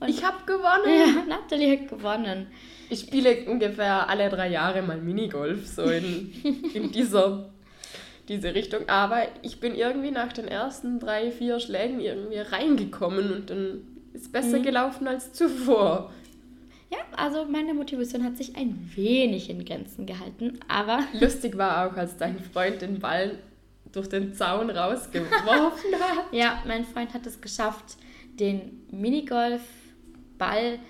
Und 0.00 0.08
ich 0.08 0.24
habe 0.24 0.38
gewonnen. 0.46 0.98
Ja, 0.98 1.24
Natalie 1.28 1.78
hat 1.78 1.88
gewonnen. 1.88 2.46
Ich 2.88 3.00
spiele 3.00 3.44
ungefähr 3.46 4.08
alle 4.08 4.30
drei 4.30 4.48
Jahre 4.48 4.80
mal 4.80 4.96
Minigolf, 4.96 5.66
so 5.66 5.82
in, 5.82 6.32
in 6.72 6.90
dieser 6.90 7.50
diese 8.28 8.54
Richtung. 8.54 8.88
Aber 8.88 9.22
ich 9.42 9.60
bin 9.60 9.74
irgendwie 9.74 10.10
nach 10.10 10.32
den 10.32 10.48
ersten 10.48 10.98
drei, 10.98 11.30
vier 11.30 11.60
Schlägen 11.60 12.00
irgendwie 12.00 12.38
reingekommen 12.38 13.32
und 13.32 13.50
dann 13.50 13.82
ist 14.12 14.32
besser 14.32 14.58
mhm. 14.58 14.62
gelaufen 14.62 15.08
als 15.08 15.32
zuvor. 15.32 16.12
Ja, 16.90 16.98
also 17.16 17.44
meine 17.44 17.72
Motivation 17.72 18.24
hat 18.24 18.36
sich 18.36 18.56
ein 18.56 18.90
wenig 18.96 19.48
in 19.48 19.64
Grenzen 19.64 20.06
gehalten, 20.06 20.58
aber. 20.66 21.00
Lustig 21.20 21.56
war 21.56 21.86
auch, 21.86 21.96
als 21.96 22.16
dein 22.16 22.40
Freund 22.40 22.82
den 22.82 22.98
Ball 22.98 23.38
durch 23.92 24.08
den 24.08 24.34
Zaun 24.34 24.70
rausgeworfen 24.70 25.94
hat. 26.00 26.32
ja, 26.32 26.62
mein 26.66 26.84
Freund 26.84 27.14
hat 27.14 27.26
es 27.26 27.40
geschafft, 27.40 27.96
den 28.38 28.82
Minigolfball 28.90 30.80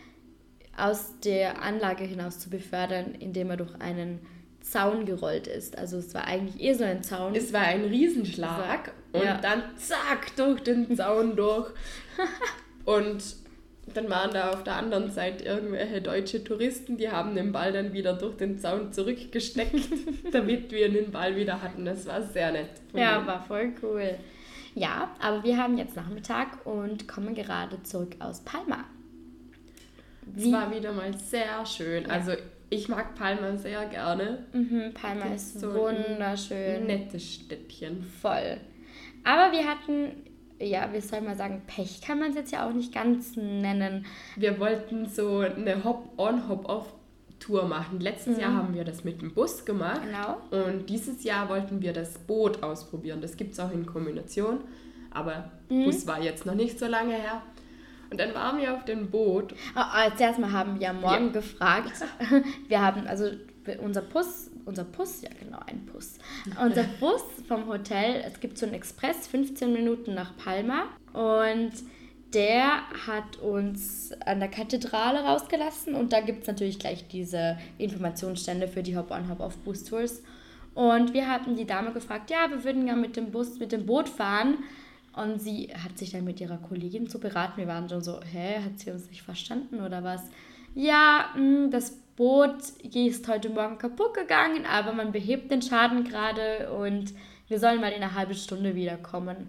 aus 0.77 1.19
der 1.23 1.63
Anlage 1.63 2.05
hinaus 2.05 2.39
zu 2.39 2.49
befördern, 2.49 3.15
indem 3.19 3.51
er 3.51 3.57
durch 3.59 3.75
einen 3.81 4.21
Zaun 4.61 5.07
gerollt 5.07 5.47
ist. 5.47 5.77
Also 5.79 5.99
es 5.99 6.15
war 6.15 6.25
eigentlich 6.27 6.61
eher 6.61 6.75
so 6.75 6.85
ein 6.85 7.03
Zaun. 7.03 7.35
Es 7.35 7.53
war 7.53 7.63
ein 7.63 7.85
Riesenschlag 7.85 8.93
und 9.13 9.25
ja. 9.25 9.39
dann 9.39 9.63
zack 9.77 10.37
durch 10.37 10.61
den 10.61 10.97
Zaun 10.97 11.37
durch. 11.37 11.71
und 12.85 13.23
dann 13.95 14.09
waren 14.09 14.31
da 14.33 14.51
auf 14.53 14.63
der 14.63 14.77
anderen 14.77 15.11
Seite 15.11 15.45
irgendwelche 15.45 16.01
deutsche 16.01 16.45
Touristen, 16.45 16.97
die 16.97 17.11
haben 17.11 17.35
den 17.35 17.53
Ball 17.53 17.73
dann 17.73 17.93
wieder 17.93 18.13
durch 18.13 18.37
den 18.37 18.59
Zaun 18.59 18.93
zurückgesteckt, 18.93 19.75
damit 20.33 20.71
wir 20.71 20.91
den 20.91 21.11
Ball 21.11 21.35
wieder 21.37 21.61
hatten. 21.61 21.85
Das 21.85 22.07
war 22.07 22.23
sehr 22.23 22.53
nett. 22.53 22.71
Ja, 22.93 23.21
mir. 23.21 23.27
war 23.27 23.43
voll 23.43 23.73
cool. 23.83 24.15
Ja, 24.75 25.11
aber 25.21 25.43
wir 25.43 25.57
haben 25.57 25.77
jetzt 25.79 25.97
Nachmittag 25.97 26.65
und 26.65 27.09
kommen 27.09 27.35
gerade 27.35 27.83
zurück 27.83 28.15
aus 28.21 28.41
Palma. 28.41 28.85
Es 30.37 30.53
war 30.53 30.73
wieder 30.73 30.93
mal 30.93 31.13
sehr 31.19 31.67
schön. 31.67 32.05
Ja. 32.05 32.11
Also 32.11 32.33
ich 32.71 32.89
mag 32.89 33.15
Palma 33.17 33.57
sehr 33.57 33.85
gerne. 33.87 34.45
Mhm, 34.53 34.95
Palma 34.95 35.35
ist 35.35 35.61
so 35.61 35.75
wunderschön. 35.75 36.87
Nettes 36.87 37.35
Städtchen. 37.35 38.03
Voll. 38.03 38.59
Aber 39.25 39.53
wir 39.53 39.67
hatten, 39.67 40.13
ja, 40.59 40.89
wie 40.93 41.01
soll 41.01 41.21
man 41.21 41.37
sagen, 41.37 41.63
Pech 41.67 42.01
kann 42.01 42.21
man 42.21 42.31
es 42.31 42.37
jetzt 42.37 42.53
ja 42.53 42.67
auch 42.67 42.73
nicht 42.73 42.95
ganz 42.95 43.37
nennen. 43.37 44.07
Wir 44.37 44.59
wollten 44.59 45.07
so 45.09 45.41
eine 45.41 45.85
Hop-on, 45.85 46.49
Hop-off 46.49 46.95
Tour 47.41 47.65
machen. 47.65 48.01
Letztes 48.01 48.37
mhm. 48.37 48.43
Jahr 48.43 48.53
haben 48.55 48.75
wir 48.75 48.85
das 48.85 49.03
mit 49.03 49.21
dem 49.21 49.33
Bus 49.33 49.65
gemacht. 49.65 50.03
Genau. 50.05 50.67
Und 50.69 50.89
dieses 50.89 51.25
Jahr 51.25 51.49
wollten 51.49 51.83
wir 51.83 51.93
das 51.93 52.19
Boot 52.19 52.63
ausprobieren. 52.63 53.21
Das 53.21 53.37
gibt 53.37 53.55
es 53.55 53.61
auch 53.61 53.73
in 53.73 53.87
Kombination. 53.87 54.61
Aber 55.11 55.51
mhm. 55.69 55.87
Bus 55.87 56.07
war 56.07 56.23
jetzt 56.23 56.47
noch 56.47 56.55
nicht 56.55 56.79
so 56.79 56.87
lange 56.87 57.15
her. 57.15 57.43
Und 58.11 58.19
dann 58.19 58.35
waren 58.35 58.59
wir 58.59 58.75
auf 58.75 58.85
dem 58.85 59.11
Boot. 59.11 59.55
Oh, 59.77 59.81
als 59.81 60.21
erstes 60.21 60.41
Mal 60.41 60.53
haben 60.53 60.81
wir 60.81 60.93
morgen 60.93 61.27
ja. 61.27 61.33
gefragt. 61.33 61.93
Wir 62.69 62.81
haben, 62.81 63.07
also 63.07 63.31
unser 63.81 64.03
Bus, 64.03 64.51
unser 64.65 64.85
Bus, 64.85 65.23
ja 65.23 65.31
genau, 65.39 65.61
ein 65.67 65.87
Bus. 65.87 66.15
Unser 66.61 66.85
Bus 67.01 67.23
vom 67.47 67.67
Hotel, 67.69 68.25
es 68.27 68.41
gibt 68.41 68.59
so 68.59 68.67
einen 68.67 68.75
Express, 68.75 69.29
15 69.29 69.73
Minuten 69.73 70.15
nach 70.15 70.37
Palma. 70.37 70.87
Und 71.13 71.73
der 72.35 72.89
hat 73.07 73.37
uns 73.39 74.13
an 74.25 74.41
der 74.41 74.49
Kathedrale 74.49 75.21
rausgelassen. 75.21 75.95
Und 75.95 76.13
da 76.13 76.21
gibt 76.21 76.43
es 76.43 76.47
natürlich 76.49 76.79
gleich 76.79 77.07
diese 77.09 77.59
Informationsstände 77.79 78.69
für 78.69 78.83
die 78.83 78.97
Hop-on, 78.97 79.29
Hop-off-Boost-Tours. 79.29 80.23
Und 80.75 81.13
wir 81.13 81.29
hatten 81.29 81.57
die 81.57 81.67
Dame 81.67 81.93
gefragt, 81.93 82.31
ja, 82.31 82.49
wir 82.49 82.65
würden 82.65 82.87
ja 82.87 82.95
mit 82.95 83.17
dem 83.17 83.31
Bus, 83.31 83.59
mit 83.59 83.73
dem 83.73 83.87
Boot 83.87 84.09
fahren. 84.09 84.59
Und 85.13 85.41
sie 85.41 85.69
hat 85.75 85.99
sich 85.99 86.13
dann 86.13 86.25
mit 86.25 86.41
ihrer 86.41 86.59
Kollegin 86.59 87.09
so 87.09 87.19
beraten. 87.19 87.59
Wir 87.59 87.67
waren 87.67 87.89
schon 87.89 88.03
so, 88.03 88.21
hä, 88.21 88.61
hat 88.65 88.79
sie 88.79 88.91
uns 88.91 89.09
nicht 89.09 89.23
verstanden 89.23 89.81
oder 89.81 90.05
was? 90.05 90.23
ja, 90.75 91.31
hm, 91.35 91.71
das 91.71 91.93
Boot 92.17 92.59
ist 92.95 93.27
heute 93.29 93.49
Morgen 93.49 93.79
kaputt 93.79 94.15
gegangen, 94.15 94.67
aber 94.67 94.93
man 94.93 95.13
behebt 95.13 95.51
den 95.51 95.63
Schaden 95.63 96.05
gerade 96.05 96.71
und 96.73 97.15
wir 97.49 97.59
sollen 97.59 97.81
mal 97.81 97.93
in 97.93 98.03
einer 98.03 98.15
halben 98.15 98.35
Stunde 98.35 98.75
wiederkommen. 98.75 99.49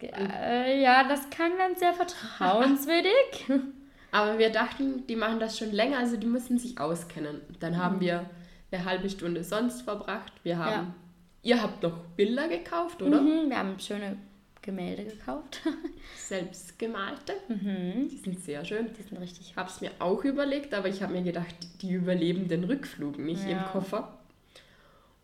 Äh, 0.00 0.82
ja, 0.82 1.06
das 1.06 1.28
klang 1.30 1.52
dann 1.58 1.76
sehr 1.76 1.92
vertrauenswürdig. 1.92 3.46
aber 4.10 4.38
wir 4.38 4.50
dachten, 4.50 5.06
die 5.06 5.16
machen 5.16 5.40
das 5.40 5.58
schon 5.58 5.72
länger, 5.72 5.98
also 5.98 6.16
die 6.16 6.26
müssen 6.26 6.58
sich 6.58 6.80
auskennen. 6.80 7.40
Dann 7.60 7.76
haben 7.76 7.96
mhm. 7.96 8.00
wir 8.00 8.30
eine 8.70 8.84
halbe 8.84 9.10
Stunde 9.10 9.44
sonst 9.44 9.82
verbracht. 9.82 10.32
Wir 10.42 10.58
haben, 10.58 10.72
ja. 10.72 10.94
Ihr 11.42 11.62
habt 11.62 11.82
noch 11.82 11.98
Bilder 12.16 12.48
gekauft, 12.48 13.02
oder? 13.02 13.20
Mhm, 13.20 13.50
wir 13.50 13.58
haben 13.58 13.78
schöne 13.78 14.16
Gemälde 14.62 15.04
gekauft. 15.04 15.60
Selbstgemalte. 16.16 17.32
Mhm. 17.48 18.08
Die 18.08 18.18
sind 18.18 18.40
sehr 18.40 18.64
schön. 18.64 18.90
Die 18.98 19.02
sind 19.02 19.18
richtig. 19.18 19.50
Ich 19.50 19.56
habe 19.56 19.68
es 19.70 19.80
mir 19.80 19.90
auch 19.98 20.24
überlegt, 20.24 20.74
aber 20.74 20.88
ich 20.88 21.02
habe 21.02 21.14
mir 21.14 21.22
gedacht, 21.22 21.54
die 21.80 21.92
überleben 21.92 22.48
den 22.48 22.64
Rückflug 22.64 23.18
nicht 23.18 23.44
ja. 23.44 23.50
im 23.50 23.64
Koffer. 23.72 24.18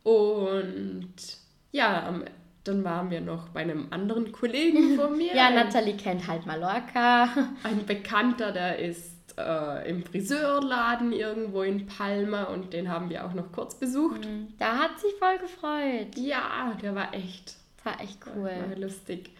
Und 0.03 1.15
ja, 1.73 2.23
dann 2.65 2.85
waren 2.85 3.11
wir 3.11 3.21
noch 3.21 3.49
bei 3.51 3.61
einem 3.61 3.89
anderen 3.91 4.33
Kollegen 4.33 4.97
von 4.99 5.17
mir. 5.17 5.35
ja, 5.35 5.51
Nathalie 5.51 5.97
kennt 5.97 6.27
halt 6.27 6.47
Mallorca. 6.47 7.29
Ein 7.63 7.85
Bekannter, 7.87 8.53
der 8.53 8.79
ist 8.79 9.14
äh, 9.39 9.89
im 9.89 10.05
Friseurladen 10.05 11.13
irgendwo 11.13 11.63
in 11.63 11.87
Palma 11.87 12.45
und 12.45 12.73
den 12.73 12.89
haben 12.89 13.11
wir 13.11 13.25
auch 13.25 13.35
noch 13.35 13.53
kurz 13.53 13.75
besucht. 13.75 14.25
Mhm. 14.25 14.49
Da 14.59 14.79
hat 14.79 14.99
sich 14.99 15.13
voll 15.19 15.39
gefreut. 15.39 16.17
Ja, 16.17 16.77
der 16.83 16.95
war 16.95 17.13
echt. 17.15 17.57
War 17.83 18.01
echt 18.01 18.19
cool. 18.35 18.45
War 18.45 18.77
lustig. 18.77 19.31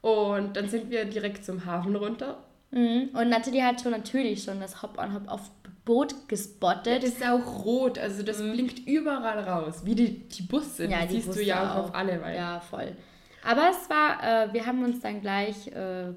Und 0.00 0.56
dann 0.56 0.68
sind 0.68 0.90
wir 0.90 1.04
direkt 1.04 1.44
zum 1.44 1.64
Hafen 1.66 1.96
runter. 1.96 2.38
Mhm. 2.70 3.10
Und 3.12 3.28
Nathalie 3.28 3.64
hat 3.64 3.80
schon 3.80 3.92
natürlich 3.92 4.44
schon 4.44 4.60
das 4.60 4.82
Hop-on, 4.82 5.12
Hop-off 5.14 5.50
Boot 5.84 6.28
gespottet. 6.28 6.86
Ja, 6.86 6.98
das 6.98 7.10
ist 7.10 7.26
auch 7.26 7.64
rot, 7.64 7.98
also 7.98 8.22
das 8.22 8.38
mhm. 8.38 8.52
blinkt 8.52 8.86
überall 8.86 9.40
raus, 9.40 9.82
wie 9.84 9.94
die, 9.94 10.28
die 10.28 10.42
Busse. 10.42 10.86
Ja, 10.86 11.04
die, 11.04 11.14
siehst 11.14 11.26
Busse 11.28 11.40
du 11.40 11.44
ja 11.44 11.64
auch, 11.64 11.74
auch 11.74 11.84
auf 11.86 11.94
alle 11.94 12.20
Weise. 12.22 12.36
Ja, 12.36 12.60
voll. 12.60 12.96
Aber 13.42 13.70
es 13.70 13.88
war, 13.88 14.22
äh, 14.22 14.52
wir 14.52 14.66
haben 14.66 14.84
uns 14.84 15.00
dann 15.00 15.20
gleich 15.20 15.68
äh, 15.68 16.12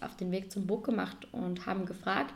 auf 0.00 0.16
den 0.16 0.30
Weg 0.30 0.52
zum 0.52 0.66
Boot 0.66 0.84
gemacht 0.84 1.26
und 1.32 1.66
haben 1.66 1.86
gefragt. 1.86 2.34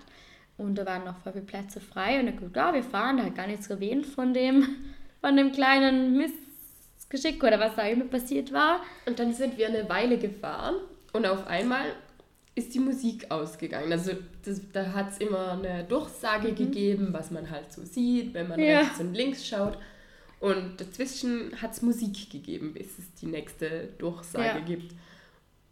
Und 0.57 0.77
da 0.77 0.87
waren 0.87 1.05
noch 1.05 1.19
voll 1.19 1.33
viele 1.33 1.45
Plätze 1.45 1.81
frei. 1.81 2.21
Und 2.21 2.27
er 2.27 2.33
gesagt, 2.33 2.57
ja, 2.57 2.75
wir 2.75 2.83
fahren, 2.83 3.17
da 3.17 3.25
hat 3.25 3.35
gar 3.35 3.47
nichts 3.47 3.69
erwähnt 3.69 4.07
von 4.07 4.35
dem, 4.35 4.67
von 5.21 5.37
dem 5.37 5.53
kleinen 5.53 6.17
Missgeschick 6.17 7.43
oder 7.43 7.59
was 7.59 7.75
da 7.75 7.83
immer 7.83 8.05
passiert 8.05 8.53
war. 8.53 8.81
Und 9.07 9.19
dann 9.19 9.33
sind 9.35 9.59
wir 9.59 9.69
eine 9.69 9.89
Weile 9.89 10.19
gefahren 10.19 10.77
und 11.13 11.27
auf 11.27 11.47
einmal 11.47 11.93
ist 12.55 12.75
die 12.75 12.81
Musik 12.81 13.31
ausgegangen. 13.31 13.93
Also 13.93 14.13
das, 14.45 14.61
da 14.73 14.93
hat 14.93 15.13
es 15.13 15.19
immer 15.19 15.53
eine 15.53 15.85
Durchsage 15.85 16.49
mhm. 16.49 16.57
gegeben, 16.57 17.09
was 17.13 17.31
man 17.31 17.51
halt 17.51 17.73
so 17.73 17.83
sieht, 17.85 18.35
wenn 18.35 18.49
man 18.49 18.61
ja. 18.61 18.81
rechts 18.81 19.01
und 19.01 19.15
links 19.15 19.47
schaut. 19.47 19.79
Und 20.41 20.81
dazwischen 20.81 21.53
hat 21.63 21.73
es 21.73 21.83
Musik 21.83 22.31
gegeben, 22.31 22.75
bis 22.75 22.99
es 22.99 23.15
die 23.21 23.27
nächste 23.27 23.89
Durchsage 23.99 24.59
ja. 24.59 24.61
gibt. 24.61 24.93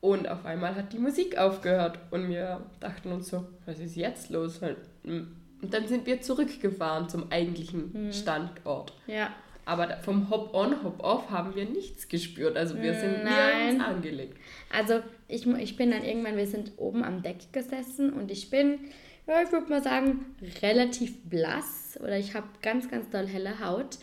Und 0.00 0.28
auf 0.28 0.47
einmal 0.47 0.75
hat 0.76 0.92
die 0.92 0.99
Musik 0.99 1.37
aufgehört 1.37 1.99
und 2.11 2.28
wir 2.28 2.62
dachten 2.80 3.12
uns 3.12 3.28
so, 3.28 3.47
was 3.66 3.78
ist 3.78 3.97
jetzt 3.97 4.30
los? 4.30 4.61
Und 5.04 5.28
dann 5.62 5.88
sind 5.88 6.07
wir 6.07 6.23
zurückgefahren 6.23 7.09
zum 7.09 7.30
eigentlichen 7.30 8.07
mhm. 8.07 8.12
Standort. 8.12 8.95
Ja. 9.07 9.30
Aber 9.66 9.99
vom 9.99 10.30
Hop-on, 10.30 10.83
Hop-off 10.83 11.30
haben 11.30 11.54
wir 11.54 11.66
nichts 11.66 12.09
gespürt. 12.09 12.57
Also 12.57 12.80
wir 12.80 12.95
sind 12.95 13.25
Nein. 13.25 13.76
nirgends 13.76 13.85
angelegt. 13.85 14.38
Also 14.73 15.00
ich, 15.28 15.47
ich 15.47 15.76
bin 15.76 15.90
dann 15.90 16.02
irgendwann, 16.02 16.37
wir 16.37 16.47
sind 16.47 16.73
oben 16.78 17.04
am 17.04 17.23
Deck 17.23 17.52
gesessen 17.52 18.12
und 18.12 18.30
ich 18.30 18.49
bin, 18.49 18.78
ja, 19.26 19.42
ich 19.42 19.52
würde 19.52 19.69
mal 19.69 19.83
sagen, 19.83 20.35
relativ 20.62 21.23
blass 21.25 21.99
oder 22.02 22.19
ich 22.19 22.35
habe 22.35 22.47
ganz, 22.62 22.90
ganz 22.90 23.11
doll 23.11 23.26
helle 23.26 23.61
Haut. 23.61 23.99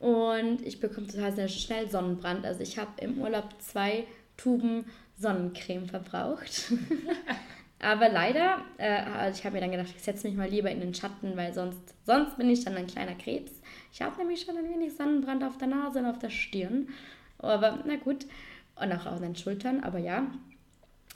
Und 0.00 0.62
ich 0.62 0.80
bekomme 0.80 1.06
total 1.06 1.48
schnell 1.48 1.88
Sonnenbrand. 1.88 2.44
Also 2.44 2.60
ich 2.60 2.78
habe 2.78 2.90
im 3.00 3.18
Urlaub 3.18 3.48
zwei 3.60 4.04
Tuben 4.36 4.84
Sonnencreme 5.18 5.86
verbraucht. 5.86 6.72
Aber 7.80 8.08
leider, 8.08 8.62
äh, 8.78 9.30
ich 9.30 9.44
habe 9.44 9.54
mir 9.54 9.60
dann 9.60 9.70
gedacht, 9.70 9.92
ich 9.94 10.02
setze 10.02 10.26
mich 10.26 10.36
mal 10.36 10.48
lieber 10.48 10.70
in 10.70 10.80
den 10.80 10.94
Schatten, 10.94 11.36
weil 11.36 11.52
sonst, 11.52 11.94
sonst 12.04 12.36
bin 12.36 12.50
ich 12.50 12.64
dann 12.64 12.76
ein 12.76 12.88
kleiner 12.88 13.14
Krebs. 13.14 13.52
Ich 13.92 14.02
habe 14.02 14.18
nämlich 14.18 14.42
schon 14.42 14.56
ein 14.56 14.68
wenig 14.68 14.96
Sonnenbrand 14.96 15.44
auf 15.44 15.58
der 15.58 15.68
Nase 15.68 16.00
und 16.00 16.06
auf 16.06 16.18
der 16.18 16.30
Stirn. 16.30 16.88
Aber 17.38 17.78
na 17.86 17.96
gut. 17.96 18.26
Und 18.74 18.92
auch 18.92 19.06
auf 19.06 19.20
den 19.20 19.36
Schultern, 19.36 19.82
aber 19.82 19.98
ja. 19.98 20.26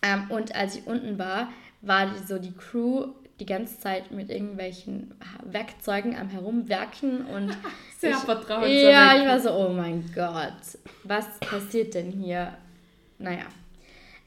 Ähm, 0.03 0.31
und 0.31 0.55
als 0.55 0.77
ich 0.77 0.87
unten 0.87 1.19
war, 1.19 1.49
war 1.81 2.07
die, 2.07 2.27
so 2.27 2.39
die 2.39 2.53
Crew 2.53 3.13
die 3.39 3.47
ganze 3.47 3.79
Zeit 3.79 4.11
mit 4.13 4.31
irgendwelchen 4.31 5.15
Werkzeugen 5.45 6.17
am 6.17 6.29
Herumwerken 6.29 7.27
und 7.27 7.57
sehr 7.99 8.17
vertrauenswürdig. 8.17 8.85
Ja, 8.85 9.17
ich 9.17 9.27
war 9.27 9.41
so, 9.41 9.53
oh 9.53 9.73
mein 9.73 10.05
Gott, 10.15 10.79
was 11.03 11.39
passiert 11.41 11.95
denn 11.95 12.11
hier? 12.11 12.53
Naja, 13.19 13.47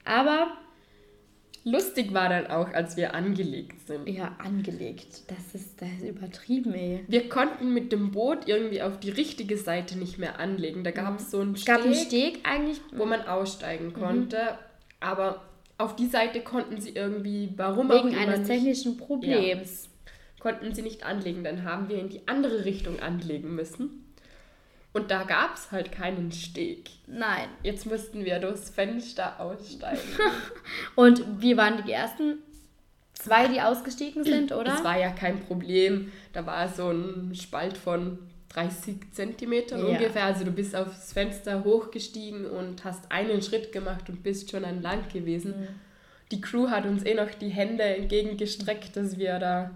aber 0.06 0.58
lustig 1.66 2.14
war 2.14 2.30
dann 2.30 2.48
auch, 2.48 2.72
als 2.74 2.96
wir 2.96 3.14
angelegt 3.14 3.88
sind. 3.88 4.08
Ja, 4.08 4.36
angelegt. 4.38 5.24
Das 5.28 5.54
ist, 5.54 5.82
das 5.82 5.90
ist 6.00 6.08
übertrieben, 6.08 6.74
ey. 6.74 7.04
Wir 7.08 7.28
konnten 7.28 7.74
mit 7.74 7.92
dem 7.92 8.12
Boot 8.12 8.48
irgendwie 8.48 8.82
auf 8.82 9.00
die 9.00 9.10
richtige 9.10 9.58
Seite 9.58 9.98
nicht 9.98 10.18
mehr 10.18 10.40
anlegen. 10.40 10.84
Da 10.84 10.92
gab 10.92 11.20
es 11.20 11.32
so 11.32 11.42
einen 11.42 11.58
Steg, 11.58 11.76
gab 11.76 11.84
einen 11.84 11.96
Steg 11.96 12.40
eigentlich, 12.44 12.80
wo 12.94 13.06
man 13.06 13.24
aussteigen 13.24 13.88
mhm. 13.88 13.94
konnte. 13.94 14.38
Mhm. 14.38 14.58
Aber 15.02 15.42
auf 15.78 15.96
die 15.96 16.08
Seite 16.08 16.42
konnten 16.42 16.80
sie 16.80 16.92
irgendwie, 16.92 17.52
warum 17.58 17.90
Wegen 17.90 18.00
auch 18.00 18.06
immer 18.06 18.18
eines 18.18 18.48
technischen 18.48 18.98
Problems. 18.98 19.86
Ja, 19.86 19.92
konnten 20.40 20.74
sie 20.74 20.84
nicht 20.84 21.04
anlegen. 21.04 21.44
Dann 21.44 21.64
haben 21.64 21.90
wir 21.90 22.00
in 22.00 22.10
die 22.10 22.28
andere 22.28 22.66
Richtung 22.66 23.00
anlegen 23.00 23.56
müssen. 23.56 24.05
Und 24.96 25.12
da 25.12 25.24
gab 25.24 25.56
es 25.56 25.74
halt 25.74 25.92
keinen 25.92 26.32
Steg. 26.32 26.90
Nein. 27.06 27.50
Jetzt 27.64 27.86
mussten 27.86 28.24
wir 28.24 28.40
durchs 28.40 28.70
Fenster 28.70 29.42
aussteigen. 29.42 30.00
und 30.96 31.42
wir 31.42 31.58
waren 31.58 31.84
die 31.86 31.92
ersten 31.92 32.38
zwei, 33.12 33.50
die 33.50 33.60
ausgestiegen 33.60 34.24
sind, 34.24 34.54
oder? 34.54 34.72
Das 34.72 34.86
war 34.86 34.98
ja 34.98 35.10
kein 35.10 35.42
Problem. 35.42 36.14
Da 36.32 36.46
war 36.46 36.70
so 36.70 36.92
ein 36.92 37.36
Spalt 37.36 37.76
von 37.76 38.20
30 38.54 39.12
Zentimetern 39.12 39.80
ja. 39.80 39.98
ungefähr. 39.98 40.24
Also 40.24 40.46
du 40.46 40.52
bist 40.52 40.74
aufs 40.74 41.12
Fenster 41.12 41.66
hochgestiegen 41.66 42.46
und 42.46 42.86
hast 42.86 43.12
einen 43.12 43.42
Schritt 43.42 43.74
gemacht 43.74 44.08
und 44.08 44.24
bist 44.24 44.50
schon 44.50 44.64
an 44.64 44.82
Land 44.82 45.12
gewesen. 45.12 45.60
Mhm. 45.60 45.68
Die 46.32 46.40
Crew 46.40 46.70
hat 46.70 46.86
uns 46.86 47.04
eh 47.04 47.16
noch 47.16 47.32
die 47.32 47.50
Hände 47.50 47.84
entgegengestreckt, 47.84 48.96
dass 48.96 49.18
wir 49.18 49.40
da 49.40 49.72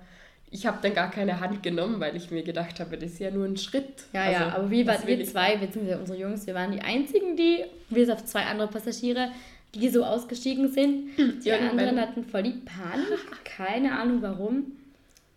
ich 0.52 0.66
habe 0.66 0.80
dann 0.82 0.94
gar 0.94 1.12
keine 1.12 1.40
Hand 1.40 1.62
genommen, 1.62 2.00
weil 2.00 2.16
ich 2.16 2.32
mir 2.32 2.44
gedacht 2.44 2.80
habe, 2.80 2.98
das 2.98 3.12
ist 3.12 3.20
ja 3.20 3.30
nur 3.30 3.46
ein 3.46 3.58
Schritt. 3.58 4.06
Ja, 4.14 4.24
also, 4.24 4.40
ja, 4.40 4.56
aber 4.56 4.72
wir, 4.72 4.88
war, 4.88 5.06
wir 5.06 5.24
zwei, 5.26 5.58
beziehungsweise 5.58 6.00
unsere 6.00 6.20
Jungs, 6.20 6.48
wir 6.48 6.56
waren 6.56 6.72
die 6.72 6.82
einzigen, 6.82 7.36
die, 7.36 7.64
bis 7.90 8.10
auf 8.10 8.26
zwei 8.26 8.44
andere 8.46 8.68
Passagiere, 8.68 9.30
die 9.76 9.90
so 9.90 10.04
ausgestiegen 10.04 10.68
sind. 10.70 11.10
Die 11.44 11.52
anderen 11.52 12.00
hatten 12.00 12.24
voll 12.24 12.42
die 12.42 12.54
Panik, 12.54 13.20
keine 13.44 14.00
Ahnung 14.00 14.24
warum. 14.24 14.72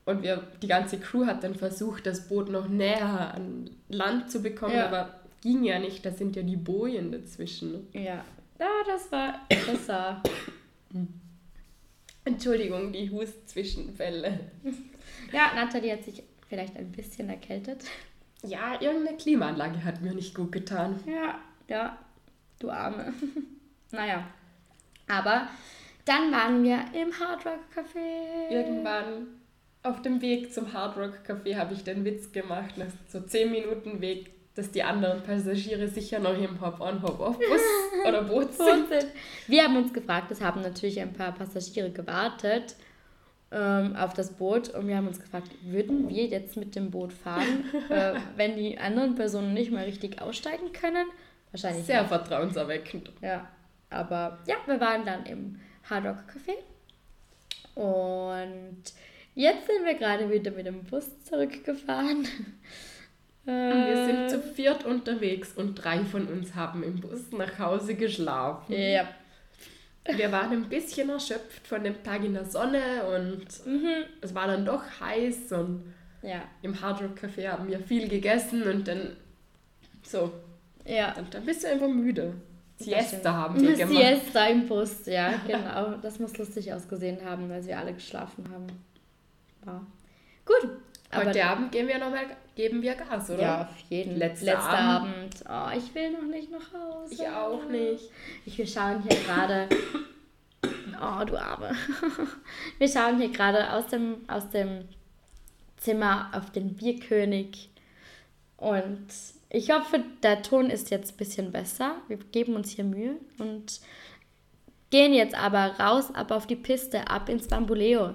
Und 0.05 0.23
wir, 0.23 0.43
die 0.61 0.67
ganze 0.67 0.99
Crew 0.99 1.27
hat 1.27 1.45
dann 1.45 1.55
versucht, 1.55 2.07
das 2.07 2.29
Boot 2.29 2.51
noch 2.51 2.69
näher 2.69 3.35
an 3.35 3.71
Land 3.89 4.33
zu 4.33 4.43
bekommen, 4.43 4.75
ja. 4.75 4.87
aber 4.87 5.21
ging 5.43 5.63
ja 5.63 5.79
nicht, 5.79 6.05
da 6.05 6.11
sind 6.11 6.35
ja 6.35 6.43
die 6.43 6.57
Bojen 6.57 7.13
dazwischen. 7.13 7.87
Ja, 7.93 8.25
ja 8.59 8.71
das 8.87 9.13
war, 9.13 9.41
das 9.49 9.89
war. 9.89 10.23
Entschuldigung, 12.25 12.93
die 12.93 13.11
Hustzwischenfälle. 13.11 14.41
Ja, 15.33 15.53
Nathalie 15.55 15.93
hat 15.93 16.05
sich 16.05 16.23
vielleicht 16.49 16.77
ein 16.77 16.93
bisschen 16.93 17.29
erkältet. 17.29 17.85
Ja, 18.43 18.81
irgendeine 18.81 19.17
Klimaanlage 19.17 19.83
hat 19.85 20.03
mir 20.03 20.15
nicht 20.15 20.35
gut 20.35 20.53
getan. 20.53 21.01
Ja, 21.07 21.39
ja, 21.69 21.99
du 22.59 22.71
Arme. 22.71 23.15
naja, 23.91 24.27
aber 25.09 25.49
dann 26.05 26.33
waren 26.33 26.63
wir 26.63 26.85
im 26.93 27.13
Hard 27.19 27.47
Rock 27.47 27.61
Café. 27.75 28.51
Irgendwann 28.51 29.29
auf 29.83 30.03
dem 30.03 30.21
Weg 30.21 30.53
zum 30.53 30.73
Hard 30.73 30.97
Rock 30.97 31.21
Café 31.27 31.57
habe 31.57 31.75
ich 31.75 31.85
den 31.85 32.05
Witz 32.05 32.33
gemacht, 32.33 32.77
nach 32.77 32.87
so 33.09 33.21
10 33.21 33.51
Minuten 33.51 34.01
Weg, 34.01 34.31
dass 34.55 34.71
die 34.71 34.83
anderen 34.83 35.23
Passagiere 35.23 35.89
sicher 35.89 36.19
noch 36.19 36.37
im 36.37 36.61
Hop-on, 36.61 37.03
Hop-off-Bus 37.03 37.63
oder 38.07 38.23
Boot 38.25 38.53
sind. 38.53 38.89
Wir 39.47 39.65
haben 39.65 39.77
uns 39.77 39.93
gefragt, 39.93 40.31
es 40.31 40.41
haben 40.41 40.61
natürlich 40.61 41.01
ein 41.01 41.13
paar 41.13 41.33
Passagiere 41.33 41.91
gewartet 41.91 42.77
ähm, 43.53 43.97
auf 43.97 44.15
das 44.15 44.33
Boot 44.33 44.71
und 44.71 44.89
wir 44.89 44.97
haben 44.97 45.07
uns 45.07 45.21
gefragt, 45.21 45.49
würden 45.63 46.09
wir 46.09 46.27
jetzt 46.27 46.57
mit 46.57 46.75
dem 46.75 46.91
Boot 46.91 47.13
fahren, 47.13 47.65
äh, 47.91 48.15
wenn 48.37 48.57
die 48.57 48.79
anderen 48.79 49.15
Personen 49.15 49.53
nicht 49.53 49.71
mal 49.71 49.85
richtig 49.85 50.21
aussteigen 50.23 50.73
können? 50.73 51.07
Wahrscheinlich. 51.51 51.85
Sehr 51.85 52.01
nicht. 52.01 52.09
vertrauenserweckend. 52.09 53.11
Ja, 53.21 53.49
aber 53.91 54.39
ja, 54.47 54.57
wir 54.67 54.81
waren 54.81 55.05
dann 55.05 55.27
im 55.27 55.61
Hard 55.89 56.07
Rock 56.07 56.25
Café 56.31 56.55
und 57.75 58.83
jetzt 59.35 59.67
sind 59.67 59.85
wir 59.85 59.95
gerade 59.95 60.31
wieder 60.31 60.51
mit 60.51 60.67
dem 60.67 60.85
Bus 60.85 61.23
zurückgefahren. 61.25 62.27
wir 63.45 64.07
sind 64.07 64.31
zu 64.31 64.41
viert 64.41 64.85
unterwegs 64.85 65.53
und 65.55 65.75
drei 65.75 66.05
von 66.05 66.27
uns 66.27 66.55
haben 66.55 66.83
im 66.83 67.01
Bus 67.01 67.33
nach 67.33 67.59
Hause 67.59 67.97
geschlafen. 67.97 68.73
Ja. 68.73 69.09
Wir 70.05 70.33
waren 70.33 70.53
ein 70.53 70.69
bisschen 70.69 71.09
erschöpft 71.11 71.67
von 71.67 71.85
dem 71.85 72.03
Tag 72.03 72.25
in 72.25 72.35
der 72.35 72.45
Sonne 72.45 72.81
und 73.17 73.47
Mhm. 73.67 74.05
es 74.21 74.35
war 74.35 74.47
dann 74.49 74.65
doch 74.65 74.83
heiß 75.01 75.53
und 75.53 75.95
Ja, 76.23 76.43
im 76.63 76.81
Hard 76.81 77.03
Rock 77.03 77.19
Café 77.19 77.49
haben 77.49 77.69
wir 77.69 77.81
viel 77.81 78.09
gegessen 78.09 78.63
und 78.63 78.87
dann 78.87 79.17
so, 80.05 80.33
ja. 80.85 81.13
dann, 81.15 81.27
dann 81.31 81.45
bist 81.45 81.65
du 81.65 81.69
einfach 81.69 81.89
müde. 81.89 82.35
Siesta 82.77 83.33
haben 83.33 83.61
wir 83.61 83.77
gemacht. 83.77 83.97
Siesta 83.97 84.47
im 84.47 84.67
Bus, 84.67 85.07
ja, 85.07 85.35
genau. 85.47 85.97
Das 86.03 86.19
muss 86.19 86.37
lustig 86.39 86.73
ausgesehen 86.73 87.25
haben, 87.25 87.49
weil 87.49 87.63
sie 87.63 87.75
alle 87.75 87.93
geschlafen 87.93 88.45
haben. 88.53 88.67
Ja. 89.67 89.85
Gut. 90.45 90.71
Heute 91.15 91.45
Abend 91.45 91.71
geben 91.73 91.89
wir 91.89 91.99
nochmal, 91.99 92.25
geben 92.55 92.83
wir 92.83 92.95
Gas, 92.95 93.31
oder? 93.31 93.43
Ja, 93.43 93.63
auf 93.63 93.79
jeden. 93.89 94.17
Letzter 94.17 94.47
Letzter 94.47 94.79
Abend. 94.79 95.47
Abend. 95.47 95.75
Oh, 95.75 95.79
ich 95.79 95.95
will 95.95 96.13
noch 96.13 96.23
nicht 96.23 96.51
nach 96.51 96.73
Hause. 96.73 97.15
Ich 97.15 97.29
auch 97.29 97.65
nicht. 97.69 98.11
Ich, 98.47 98.59
wir 98.59 98.67
schauen 98.67 99.03
hier 99.03 99.19
gerade. 99.21 99.69
Oh, 101.05 101.25
du 101.25 101.37
Arme. 101.37 101.75
Wir 102.79 102.87
schauen 102.87 103.19
hier 103.19 103.31
gerade 103.31 103.73
aus 103.73 103.89
dem, 103.89 104.19
aus 104.29 104.49
dem 104.51 104.89
Zimmer 105.77 106.31
auf 106.33 106.53
den 106.53 106.77
Bierkönig. 106.77 107.71
Und 108.57 109.09
ich 109.51 109.71
hoffe, 109.73 110.05
der 110.23 110.43
Ton 110.43 110.71
ist 110.71 110.91
jetzt 110.91 111.15
ein 111.15 111.17
bisschen 111.17 111.51
besser. 111.51 111.97
Wir 112.07 112.19
geben 112.19 112.55
uns 112.55 112.71
hier 112.71 112.85
Mühe 112.85 113.17
und 113.39 113.81
gehen 114.91 115.13
jetzt 115.13 115.35
aber 115.35 115.73
raus, 115.81 116.15
ab 116.15 116.31
auf 116.31 116.47
die 116.47 116.55
Piste, 116.55 117.09
ab 117.09 117.29
ins 117.29 117.49
Bambuleo. 117.49 118.15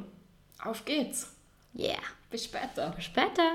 Auf 0.64 0.86
geht's. 0.86 1.36
Yeah. 1.78 2.00
Bis 2.30 2.46
später. 2.46 2.92
Bis 2.96 3.06
später. 3.06 3.52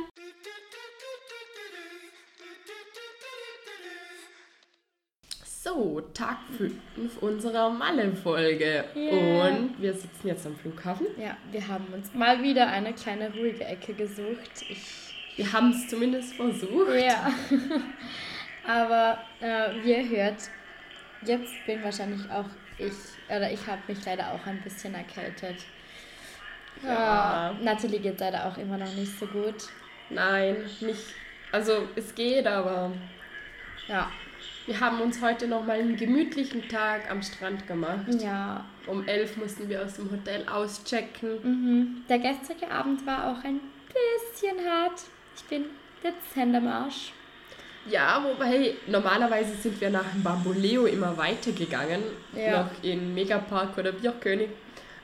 So, 5.64 6.00
Tag 6.12 6.38
5 6.58 7.18
unserer 7.20 7.70
Malle-Folge. 7.70 8.84
Yeah. 8.96 9.46
Und 9.46 9.80
wir 9.80 9.94
sitzen 9.94 10.26
jetzt 10.26 10.44
am 10.44 10.56
Flughafen. 10.56 11.06
Ja, 11.16 11.36
wir 11.52 11.68
haben 11.68 11.86
uns 11.94 12.12
mal 12.14 12.42
wieder 12.42 12.66
eine 12.66 12.92
kleine 12.92 13.32
ruhige 13.32 13.64
Ecke 13.64 13.94
gesucht. 13.94 14.64
Ich 14.68 15.14
Wir 15.36 15.52
haben 15.52 15.70
es 15.70 15.86
zumindest 15.86 16.34
versucht. 16.34 17.00
Ja. 17.00 17.30
Aber 18.66 19.18
äh, 19.38 19.84
wie 19.84 19.92
ihr 19.92 20.08
hört, 20.08 20.50
jetzt 21.24 21.52
bin 21.64 21.84
wahrscheinlich 21.84 22.28
auch 22.28 22.48
ich, 22.78 22.92
oder 23.28 23.48
ich 23.52 23.64
habe 23.64 23.82
mich 23.86 24.04
leider 24.04 24.32
auch 24.32 24.44
ein 24.44 24.60
bisschen 24.62 24.96
erkältet. 24.96 25.58
Ja. 26.82 27.52
Äh, 27.52 27.62
Natalie 27.62 28.00
geht 28.00 28.18
leider 28.18 28.46
auch 28.46 28.58
immer 28.58 28.78
noch 28.78 28.92
nicht 28.94 29.16
so 29.16 29.26
gut. 29.26 29.68
Nein, 30.10 30.56
nicht. 30.80 31.14
Also, 31.52 31.86
es 31.94 32.12
geht, 32.16 32.48
aber 32.48 32.90
Ja. 33.86 34.10
Wir 34.66 34.80
haben 34.80 35.00
uns 35.00 35.20
heute 35.20 35.46
nochmal 35.48 35.80
einen 35.80 35.96
gemütlichen 35.96 36.68
Tag 36.68 37.10
am 37.10 37.22
Strand 37.22 37.66
gemacht. 37.66 38.06
Ja. 38.20 38.64
Um 38.86 39.06
11 39.06 39.36
mussten 39.36 39.68
wir 39.68 39.84
aus 39.84 39.94
dem 39.94 40.10
Hotel 40.10 40.44
auschecken. 40.48 41.30
Mhm. 41.42 42.04
Der 42.08 42.18
gestrige 42.18 42.70
Abend 42.70 43.04
war 43.06 43.30
auch 43.32 43.44
ein 43.44 43.60
bisschen 43.88 44.58
hart. 44.68 45.00
Ich 45.36 45.44
bin 45.44 45.64
dezent 46.02 46.54
am 46.56 46.66
Arsch. 46.68 47.12
Ja, 47.90 48.22
wobei 48.24 48.74
normalerweise 48.86 49.54
sind 49.56 49.80
wir 49.80 49.90
nach 49.90 50.08
dem 50.12 50.22
Bamboleo 50.22 50.86
immer 50.86 51.16
weitergegangen, 51.16 52.00
Ja. 52.36 52.62
noch 52.62 52.70
in 52.82 53.12
Megapark 53.12 53.76
oder 53.76 53.90
Bierkönig. 53.92 54.50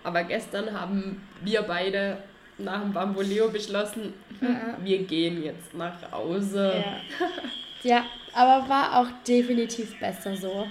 Aber 0.04 0.22
gestern 0.22 0.72
haben 0.78 1.26
wir 1.42 1.62
beide 1.62 2.18
nach 2.56 2.80
dem 2.82 2.92
Bamboleo 2.92 3.48
beschlossen, 3.50 4.14
wir 4.82 4.98
gehen 5.04 5.42
jetzt 5.42 5.74
nach 5.74 6.10
Hause. 6.12 6.84
Ja. 7.82 7.96
ja, 7.96 8.04
aber 8.34 8.68
war 8.68 8.98
auch 9.00 9.08
definitiv 9.26 9.98
besser 10.00 10.36
so. 10.36 10.66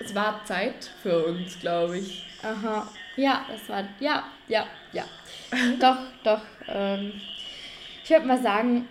Es 0.00 0.14
war 0.14 0.44
Zeit 0.44 0.90
für 1.02 1.26
uns, 1.26 1.58
glaube 1.58 1.98
ich. 1.98 2.24
Aha. 2.42 2.88
Ja, 3.16 3.44
das 3.50 3.68
war. 3.68 3.84
Ja, 4.00 4.24
ja, 4.46 4.66
ja. 4.92 5.04
doch, 5.80 5.98
doch. 6.22 6.40
Ähm, 6.68 7.12
ich 8.04 8.10
würde 8.10 8.26
mal 8.26 8.40
sagen, 8.40 8.86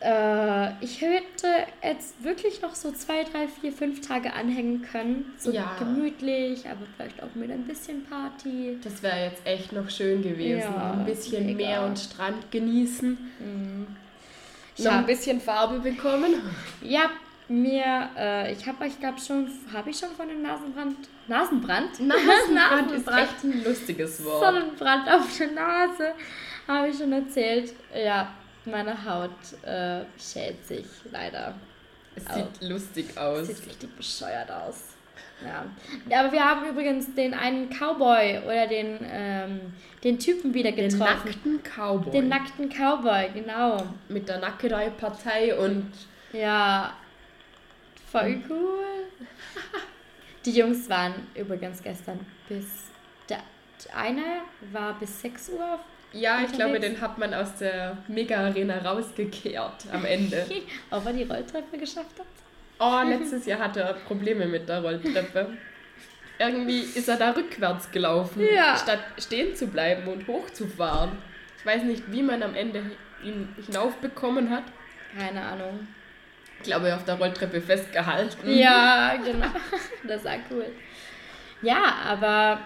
äh, 0.00 0.72
ich 0.84 1.00
hätte 1.00 1.48
jetzt 1.82 2.22
wirklich 2.22 2.62
noch 2.62 2.74
so 2.76 2.92
zwei, 2.92 3.24
drei, 3.24 3.48
vier, 3.48 3.72
fünf 3.72 4.06
Tage 4.06 4.32
anhängen 4.32 4.82
können. 4.82 5.32
So 5.36 5.50
Ja. 5.50 5.74
gemütlich, 5.78 6.68
aber 6.68 6.80
vielleicht 6.96 7.20
auch 7.22 7.34
mit 7.34 7.50
ein 7.50 7.64
bisschen 7.64 8.04
Party. 8.04 8.78
Das 8.84 9.02
wäre 9.02 9.24
jetzt 9.24 9.44
echt 9.44 9.72
noch 9.72 9.90
schön 9.90 10.22
gewesen. 10.22 10.60
Ja, 10.60 10.92
ein 10.92 11.04
bisschen 11.04 11.46
mega. 11.46 11.56
Meer 11.68 11.82
und 11.82 11.98
Strand 11.98 12.50
genießen. 12.52 13.18
Ich 14.76 14.84
noch 14.84 14.92
ein 14.92 15.06
bisschen 15.06 15.40
Farbe 15.40 15.80
bekommen. 15.80 16.34
Ja, 16.80 17.10
mir, 17.48 18.08
äh, 18.16 18.52
ich 18.52 18.66
habe 18.66 18.84
euch, 18.84 18.98
glaube 18.98 19.20
schon, 19.20 19.48
habe 19.72 19.90
ich 19.90 19.98
schon 19.98 20.10
von 20.10 20.28
dem 20.28 20.42
Nasenbrand. 20.42 20.96
Nasenbrand? 21.28 22.00
Nasenbrand 22.00 22.90
ist 22.96 23.08
echt 23.08 23.44
ein 23.44 23.64
lustiges 23.64 24.24
Wort. 24.24 24.44
Sonnenbrand 24.44 25.08
auf 25.10 25.38
der 25.38 25.50
Nase, 25.52 26.12
habe 26.68 26.88
ich 26.88 26.96
schon 26.96 27.12
erzählt. 27.12 27.72
Ja, 27.94 28.32
meine 28.64 29.04
Haut 29.04 29.30
äh, 29.64 30.04
schält 30.18 30.66
sich 30.66 30.86
leider. 31.10 31.54
Es 32.14 32.24
sieht 32.34 32.70
lustig 32.70 33.16
aus. 33.18 33.46
Sieht 33.48 33.66
richtig 33.66 33.96
bescheuert 33.96 34.50
aus. 34.50 34.84
Ja. 35.44 36.20
aber 36.20 36.30
wir 36.30 36.44
haben 36.44 36.68
übrigens 36.68 37.12
den 37.16 37.34
einen 37.34 37.68
Cowboy 37.68 38.38
oder 38.44 38.68
den, 38.68 38.98
ähm, 39.10 39.60
den 40.04 40.18
Typen 40.18 40.54
wieder 40.54 40.70
Den 40.70 40.88
getroffen. 40.88 41.26
nackten 41.26 41.60
Cowboy. 41.64 42.12
Den 42.12 42.28
nackten 42.28 42.68
Cowboy, 42.68 43.30
genau. 43.34 43.82
mit 44.08 44.28
der 44.28 44.38
Nackerei-Partei 44.38 45.58
und 45.58 45.90
Ja, 46.32 46.92
voll 48.12 48.40
cool. 48.48 48.84
Die 50.44 50.52
Jungs 50.52 50.88
waren 50.88 51.14
übrigens 51.34 51.82
gestern 51.82 52.20
bis. 52.48 52.66
Der 53.28 53.40
eine 53.96 54.22
war 54.72 54.94
bis 55.00 55.20
6 55.22 55.48
Uhr. 55.50 55.78
ja, 56.12 56.40
ich 56.44 56.52
glaube, 56.52 56.74
Unterwegs. 56.76 56.94
den 56.94 57.00
hat 57.00 57.18
man 57.18 57.34
aus 57.34 57.56
der 57.56 57.96
Mega-Arena 58.06 58.78
rausgekehrt 58.78 59.86
am 59.92 60.04
Ende. 60.04 60.46
Ob 60.90 61.04
er 61.06 61.12
die 61.12 61.24
Rolltreppe 61.24 61.78
geschafft 61.78 62.16
hat? 62.18 62.26
Oh, 62.78 63.08
letztes 63.08 63.46
Jahr 63.46 63.58
hatte 63.60 63.80
er 63.80 63.94
Probleme 63.94 64.46
mit 64.46 64.68
der 64.68 64.82
Rolltreppe. 64.82 65.56
Irgendwie 66.38 66.80
ist 66.80 67.08
er 67.08 67.16
da 67.16 67.30
rückwärts 67.32 67.90
gelaufen, 67.90 68.42
Ja. 68.54 68.76
statt 68.76 69.00
stehen 69.18 69.54
zu 69.56 69.66
bleiben 69.68 70.06
und 70.08 70.26
hochzufahren. 70.28 71.12
Ich 71.58 71.66
weiß 71.66 71.82
nicht, 71.84 72.10
wie 72.12 72.22
man 72.22 72.42
am 72.42 72.54
Ende 72.54 72.82
ihn 73.24 73.48
hinaufbekommen 73.66 74.50
hat. 74.50 74.64
Keine 75.16 75.40
Ahnung. 75.42 75.86
Ich 76.62 76.68
glaube, 76.68 76.94
auf 76.94 77.04
der 77.04 77.16
Rolltreppe 77.16 77.60
festgehalten. 77.60 78.52
Ja, 78.56 79.16
genau. 79.24 79.46
Das 80.06 80.24
war 80.24 80.36
cool. 80.50 80.66
Ja, 81.60 81.94
aber 82.06 82.60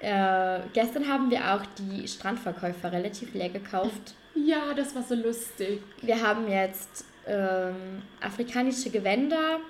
äh, 0.00 0.60
gestern 0.74 1.08
haben 1.08 1.30
wir 1.30 1.54
auch 1.54 1.62
die 1.78 2.06
Strandverkäufer 2.06 2.92
relativ 2.92 3.32
leer 3.34 3.48
gekauft. 3.48 4.14
Ja, 4.34 4.74
das 4.74 4.94
war 4.94 5.02
so 5.02 5.14
lustig. 5.14 5.80
Wir 6.02 6.22
haben 6.22 6.48
jetzt 6.48 7.04
ähm, 7.26 8.02
afrikanische 8.20 8.90
Gewänder, 8.90 9.60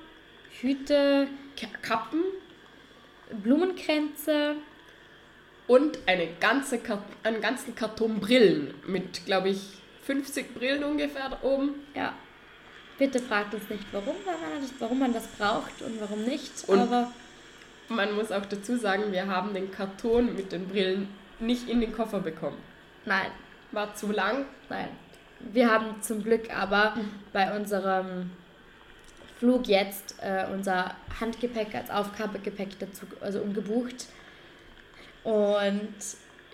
Hüte, 0.61 1.27
Ka- 1.59 1.79
Kappen 1.83 2.23
Blumenkränze. 3.43 4.57
und 5.67 5.99
eine 6.07 6.29
ganze 6.41 6.79
Kart 6.79 7.03
einen 7.23 7.41
ganzen 7.41 7.75
Karton 7.75 8.19
Brillen 8.21 8.75
mit, 8.87 9.25
glaube 9.25 9.51
ich, 9.51 9.61
50 10.05 10.55
Brillen 10.55 10.83
ungefähr 10.85 11.29
da 11.31 11.39
oben. 11.43 11.71
Ja. 11.95 12.13
Bitte 13.01 13.19
fragt 13.19 13.55
uns 13.55 13.69
nicht, 13.71 13.85
warum, 13.93 14.15
man 14.27 14.61
das, 14.61 14.73
warum 14.79 14.99
man 14.99 15.13
das 15.15 15.27
braucht 15.27 15.81
und 15.81 15.99
warum 16.01 16.23
nicht. 16.25 16.53
Und- 16.69 16.79
aber 16.81 17.11
Man 17.89 18.15
muss 18.15 18.31
auch 18.31 18.45
dazu 18.47 18.77
sagen, 18.77 19.11
wir 19.11 19.27
haben 19.27 19.53
den 19.55 19.73
Karton 19.73 20.37
mit 20.37 20.53
den 20.53 20.69
Brillen 20.69 21.09
nicht 21.41 21.69
in 21.69 21.81
den 21.81 21.93
Koffer 21.93 22.21
bekommen. 22.21 22.59
nein, 23.07 23.31
War 23.73 23.95
zu 23.97 24.13
lang. 24.13 24.45
nein. 24.69 24.89
Wir 25.41 25.71
haben 25.73 26.01
zum 26.03 26.23
Glück 26.23 26.55
aber 26.55 26.95
bei 27.33 27.57
unserem 27.57 28.31
Flug 29.39 29.67
jetzt 29.67 30.17
äh, 30.23 30.45
unser 30.53 30.95
Handgepäck 31.19 31.75
als 31.75 31.91
Aufgabegepäck 31.91 32.79
dazu 32.79 33.07
also 33.23 33.41
umgebucht. 33.41 34.07
Und 35.25 35.95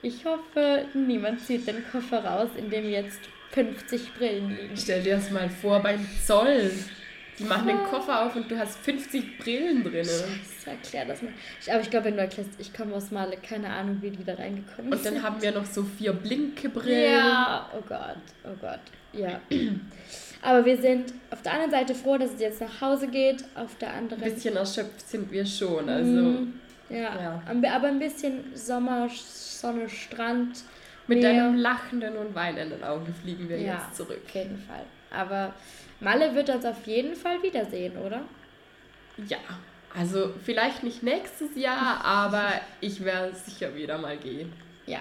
ich 0.03 0.25
hoffe, 0.25 0.87
niemand 0.95 1.41
zieht 1.41 1.67
den 1.67 1.85
Koffer 1.91 2.25
raus, 2.25 2.51
in 2.57 2.71
dem 2.71 2.89
jetzt 2.89 3.21
50 3.53 4.15
Brillen 4.15 4.51
liegen. 4.51 4.77
Stell 4.77 5.03
dir 5.03 5.17
das 5.17 5.31
mal 5.31 5.49
vor 5.49 5.81
beim 5.81 6.07
Zoll. 6.25 6.71
Die 7.39 7.45
machen 7.45 7.69
den 7.69 7.83
Koffer 7.85 8.25
auf 8.25 8.35
und 8.35 8.51
du 8.51 8.59
hast 8.59 8.79
50 8.79 9.39
Brillen 9.39 9.85
drin. 9.85 10.05
Scheiße, 10.05 10.71
erklär 10.71 11.05
das 11.05 11.21
mal. 11.21 11.33
Ich, 11.61 11.71
aber 11.71 11.83
ich 11.83 11.91
glaube, 11.91 12.07
wenn 12.07 12.15
du 12.17 12.23
erklärst, 12.23 12.51
ich 12.59 12.73
komme 12.73 12.95
aus 12.95 13.11
Male, 13.11 13.37
keine 13.47 13.69
Ahnung, 13.69 13.99
wie 14.01 14.11
die 14.11 14.25
da 14.25 14.35
reingekommen 14.35 14.91
Und 14.93 15.05
dann 15.05 15.23
haben 15.23 15.41
wir 15.43 15.53
noch 15.53 15.67
so 15.67 15.83
vier 15.85 16.13
blinke 16.15 16.71
Brillen. 16.71 17.13
Ja, 17.13 17.71
oh 17.77 17.83
Gott, 17.87 18.17
oh 18.45 18.57
Gott, 18.61 18.81
ja. 19.13 19.41
Aber 20.43 20.65
wir 20.65 20.79
sind 20.79 21.13
auf 21.31 21.43
der 21.43 21.53
einen 21.53 21.71
Seite 21.71 21.95
froh, 21.95 22.17
dass 22.17 22.33
es 22.35 22.41
jetzt 22.41 22.61
nach 22.61 22.81
Hause 22.81 23.09
geht, 23.09 23.45
auf 23.55 23.77
der 23.79 23.93
anderen... 23.93 24.23
Ein 24.23 24.35
bisschen 24.35 24.57
erschöpft 24.57 25.07
sind 25.09 25.31
wir 25.31 25.45
schon. 25.45 25.89
Also 25.89 26.11
Mhm. 26.11 26.55
ja, 26.89 26.99
Ja. 27.21 27.43
aber 27.75 27.89
ein 27.89 27.99
bisschen 27.99 28.45
Sommer, 28.55 29.09
Sonne, 29.11 29.89
Strand. 29.91 30.59
Mit 31.07 31.21
Meer. 31.21 31.31
einem 31.31 31.57
lachenden 31.57 32.17
und 32.17 32.35
weinenden 32.35 32.83
Auge 32.85 33.13
fliegen 33.13 33.49
wir 33.49 33.59
Ja, 33.59 33.75
jetzt 33.75 33.97
zurück. 33.97 34.21
auf 34.25 34.31
jeden 34.35 34.59
Fall. 34.59 34.85
Aber 35.11 35.55
Malle 36.01 36.35
wird 36.35 36.51
uns 36.51 36.65
auf 36.65 36.87
jeden 36.87 37.15
Fall 37.15 37.43
wiedersehen, 37.43 37.97
oder? 37.99 38.23
Ja, 39.29 39.39
Also 39.95 40.35
vielleicht 40.45 40.83
nicht 40.83 41.03
nächstes 41.03 41.57
Jahr, 41.57 42.01
aber 42.05 42.49
ich 42.81 43.05
werde 43.05 43.35
sicher 43.35 43.75
wieder 43.75 43.97
mal 43.99 44.17
gehen. 44.17 44.53
Ja, 44.87 45.01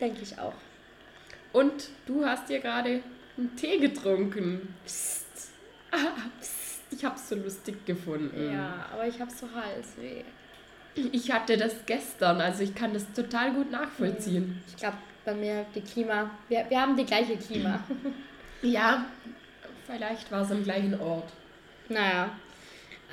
denke 0.00 0.22
ich 0.22 0.38
auch. 0.38 0.54
Und 1.52 1.90
du 2.06 2.24
hast 2.24 2.48
ja 2.48 2.58
gerade 2.58 3.02
einen 3.36 3.54
Tee 3.56 3.78
getrunken. 3.78 4.74
Psst. 4.84 5.50
Ah, 5.90 5.96
psst. 6.40 6.80
Ich 6.92 7.04
habe 7.04 7.16
es 7.16 7.28
so 7.28 7.34
lustig 7.34 7.84
gefunden. 7.86 8.52
Ja, 8.52 8.86
aber 8.92 9.06
ich 9.06 9.20
habe 9.20 9.30
so 9.30 9.46
Halsweh. 9.54 10.24
Ich 10.94 11.30
hatte 11.32 11.56
das 11.56 11.74
gestern, 11.86 12.40
also 12.42 12.62
ich 12.62 12.74
kann 12.74 12.92
das 12.92 13.10
total 13.14 13.52
gut 13.52 13.70
nachvollziehen. 13.70 14.62
Ich 14.68 14.76
glaube, 14.76 14.98
bei 15.24 15.34
mir 15.34 15.64
die 15.74 15.80
Klima, 15.80 16.30
wir, 16.48 16.64
wir 16.68 16.80
haben 16.80 16.96
die 16.96 17.04
gleiche 17.04 17.36
Klima. 17.36 17.82
ja, 18.62 19.04
vielleicht 19.86 20.30
war 20.30 20.42
es 20.42 20.50
am 20.50 20.62
gleichen 20.64 20.98
Ort. 21.00 21.30
Naja, 21.88 22.30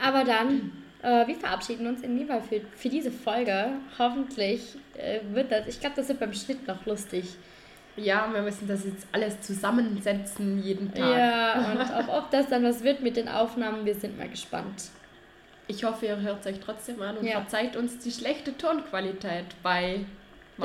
aber 0.01 0.23
dann, 0.23 0.71
äh, 1.01 1.27
wir 1.27 1.35
verabschieden 1.35 1.87
uns 1.87 2.01
in 2.01 2.27
Fall 2.27 2.41
für, 2.41 2.61
für 2.75 2.89
diese 2.89 3.11
Folge. 3.11 3.71
Hoffentlich 3.97 4.77
äh, 4.97 5.19
wird 5.33 5.51
das, 5.51 5.67
ich 5.67 5.79
glaube, 5.79 5.95
das 5.95 6.07
wird 6.07 6.19
beim 6.19 6.33
Schnitt 6.33 6.67
noch 6.67 6.85
lustig. 6.85 7.25
Ja, 7.95 8.29
wir 8.31 8.41
müssen 8.41 8.67
das 8.67 8.85
jetzt 8.85 9.07
alles 9.11 9.41
zusammensetzen 9.41 10.63
jeden 10.63 10.93
Tag. 10.93 11.17
Ja, 11.17 11.71
und 11.71 11.81
ob, 11.81 12.23
ob 12.23 12.31
das 12.31 12.47
dann 12.47 12.63
was 12.63 12.83
wird 12.83 13.01
mit 13.01 13.17
den 13.17 13.27
Aufnahmen, 13.27 13.85
wir 13.85 13.95
sind 13.95 14.17
mal 14.17 14.29
gespannt. 14.29 14.89
Ich 15.67 15.83
hoffe, 15.83 16.05
ihr 16.05 16.19
hört 16.21 16.45
es 16.45 16.47
euch 16.47 16.59
trotzdem 16.59 17.01
an 17.01 17.17
und 17.17 17.25
ja. 17.25 17.33
verzeiht 17.41 17.75
uns 17.75 17.99
die 17.99 18.11
schlechte 18.11 18.57
Tonqualität 18.57 19.45
bei 19.61 20.05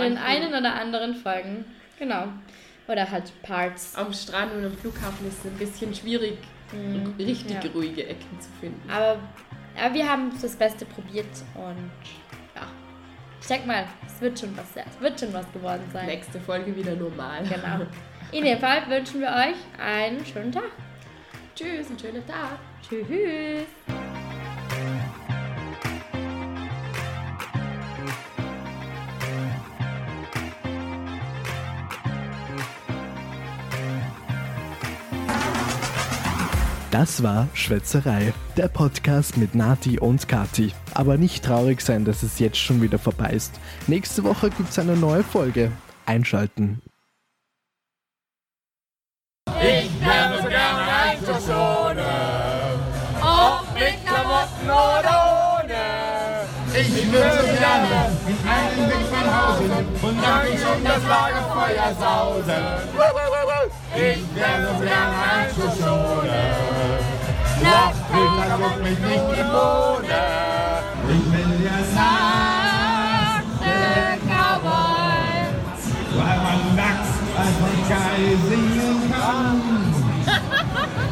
den 0.03 0.19
einen 0.19 0.49
oder 0.55 0.75
anderen 0.75 1.15
Folgen. 1.15 1.65
Genau. 1.99 2.29
Oder 2.87 3.11
halt 3.11 3.33
Parts. 3.43 3.95
Am 3.97 4.13
Strand 4.13 4.53
und 4.53 4.65
am 4.65 4.77
Flughafen 4.77 5.27
ist 5.29 5.39
es 5.39 5.47
ein 5.47 5.59
bisschen 5.59 5.95
schwierig, 5.95 6.39
mhm. 6.73 7.15
richtig 7.19 7.65
ja. 7.65 7.71
ruhige 7.73 8.07
Ecken 8.07 8.41
zu 8.41 8.49
finden. 8.61 8.91
Aber, 8.91 9.19
aber 9.81 9.95
wir 9.95 10.09
haben 10.09 10.31
das 10.41 10.55
Beste 10.57 10.85
probiert 10.85 11.27
und 11.55 11.91
ja. 12.55 12.67
Ich 13.41 13.47
denke 13.47 13.67
mal, 13.67 13.85
es 14.07 14.21
wird 14.21 14.39
schon 14.39 14.57
was, 14.57 14.67
es 14.77 15.01
wird 15.01 15.19
schon 15.19 15.33
was 15.33 15.51
geworden 15.53 15.85
sein. 15.93 16.07
Nächste 16.07 16.41
Folge 16.41 16.77
wieder 16.77 16.95
normal. 16.95 17.43
Genau. 17.45 17.87
In 18.33 18.45
dem 18.45 18.59
Fall 18.59 18.89
wünschen 18.89 19.21
wir 19.21 19.29
euch 19.29 19.81
einen 19.81 20.25
schönen 20.27 20.53
Tag. 20.53 20.73
Tschüss, 21.55 21.89
einen 21.89 21.99
schönen 21.99 22.27
Tag. 22.27 22.59
Tschüss. 22.83 23.67
Das 36.95 37.25
war 37.25 37.49
Schwätzerei, 37.55 38.33
der 38.57 38.69
Podcast 38.69 39.37
mit 39.37 39.57
Nati 39.57 39.99
und 39.99 40.29
Kati. 40.29 40.73
Aber 40.95 41.17
nicht 41.17 41.45
traurig 41.45 41.81
sein, 41.81 42.05
dass 42.05 42.23
es 42.23 42.39
jetzt 42.39 42.57
schon 42.57 42.83
wieder 42.83 43.01
vorbei 43.01 43.31
ist. 43.31 43.59
Nächste 43.89 44.23
Woche 44.23 44.49
gibt 44.49 44.71
es 44.71 44.79
eine 44.79 44.97
neue 44.97 45.25
Folge. 45.25 45.73
Einschalten. 46.07 46.81
Ich 49.49 49.91
wäre 50.07 50.41
so 50.41 50.49
gerne 50.49 50.83
ein 51.03 51.19
Schoschone, 51.19 52.07
ob 53.23 53.75
mit 53.75 54.07
Klamotten 54.07 54.71
oder 54.71 55.65
ohne. 55.65 56.81
Ich 56.81 57.13
würde 57.13 57.59
gerne 57.59 58.05
Weg 58.27 58.91
von 58.91 58.94
Hause 59.35 59.63
und 60.03 60.17
dann 60.23 60.47
um 60.77 60.85
das 60.85 61.03
Lagerfeuer 61.05 61.91
sausen. 61.99 62.65
Ich 63.97 64.35
wäre 64.35 64.61
so 64.67 64.75
gerne 64.81 65.17
ein 65.33 65.49
Schoschone. 65.55 66.43
Noch 67.63 67.95
Peter 68.11 68.59
guckt 68.59 68.83
mich 68.83 68.99
nicht 68.99 69.27
die 69.31 69.45
Bohne. 69.45 70.23
Ich 71.09 71.25
bin 71.31 71.51
der 71.63 71.81
nackte 71.95 73.45
Cowboy. 74.27 75.47
Weil 76.17 76.39
man 76.39 76.61
nackt 76.77 77.15
einfach 77.39 77.77
geil 77.89 78.37
singt. 78.49 79.04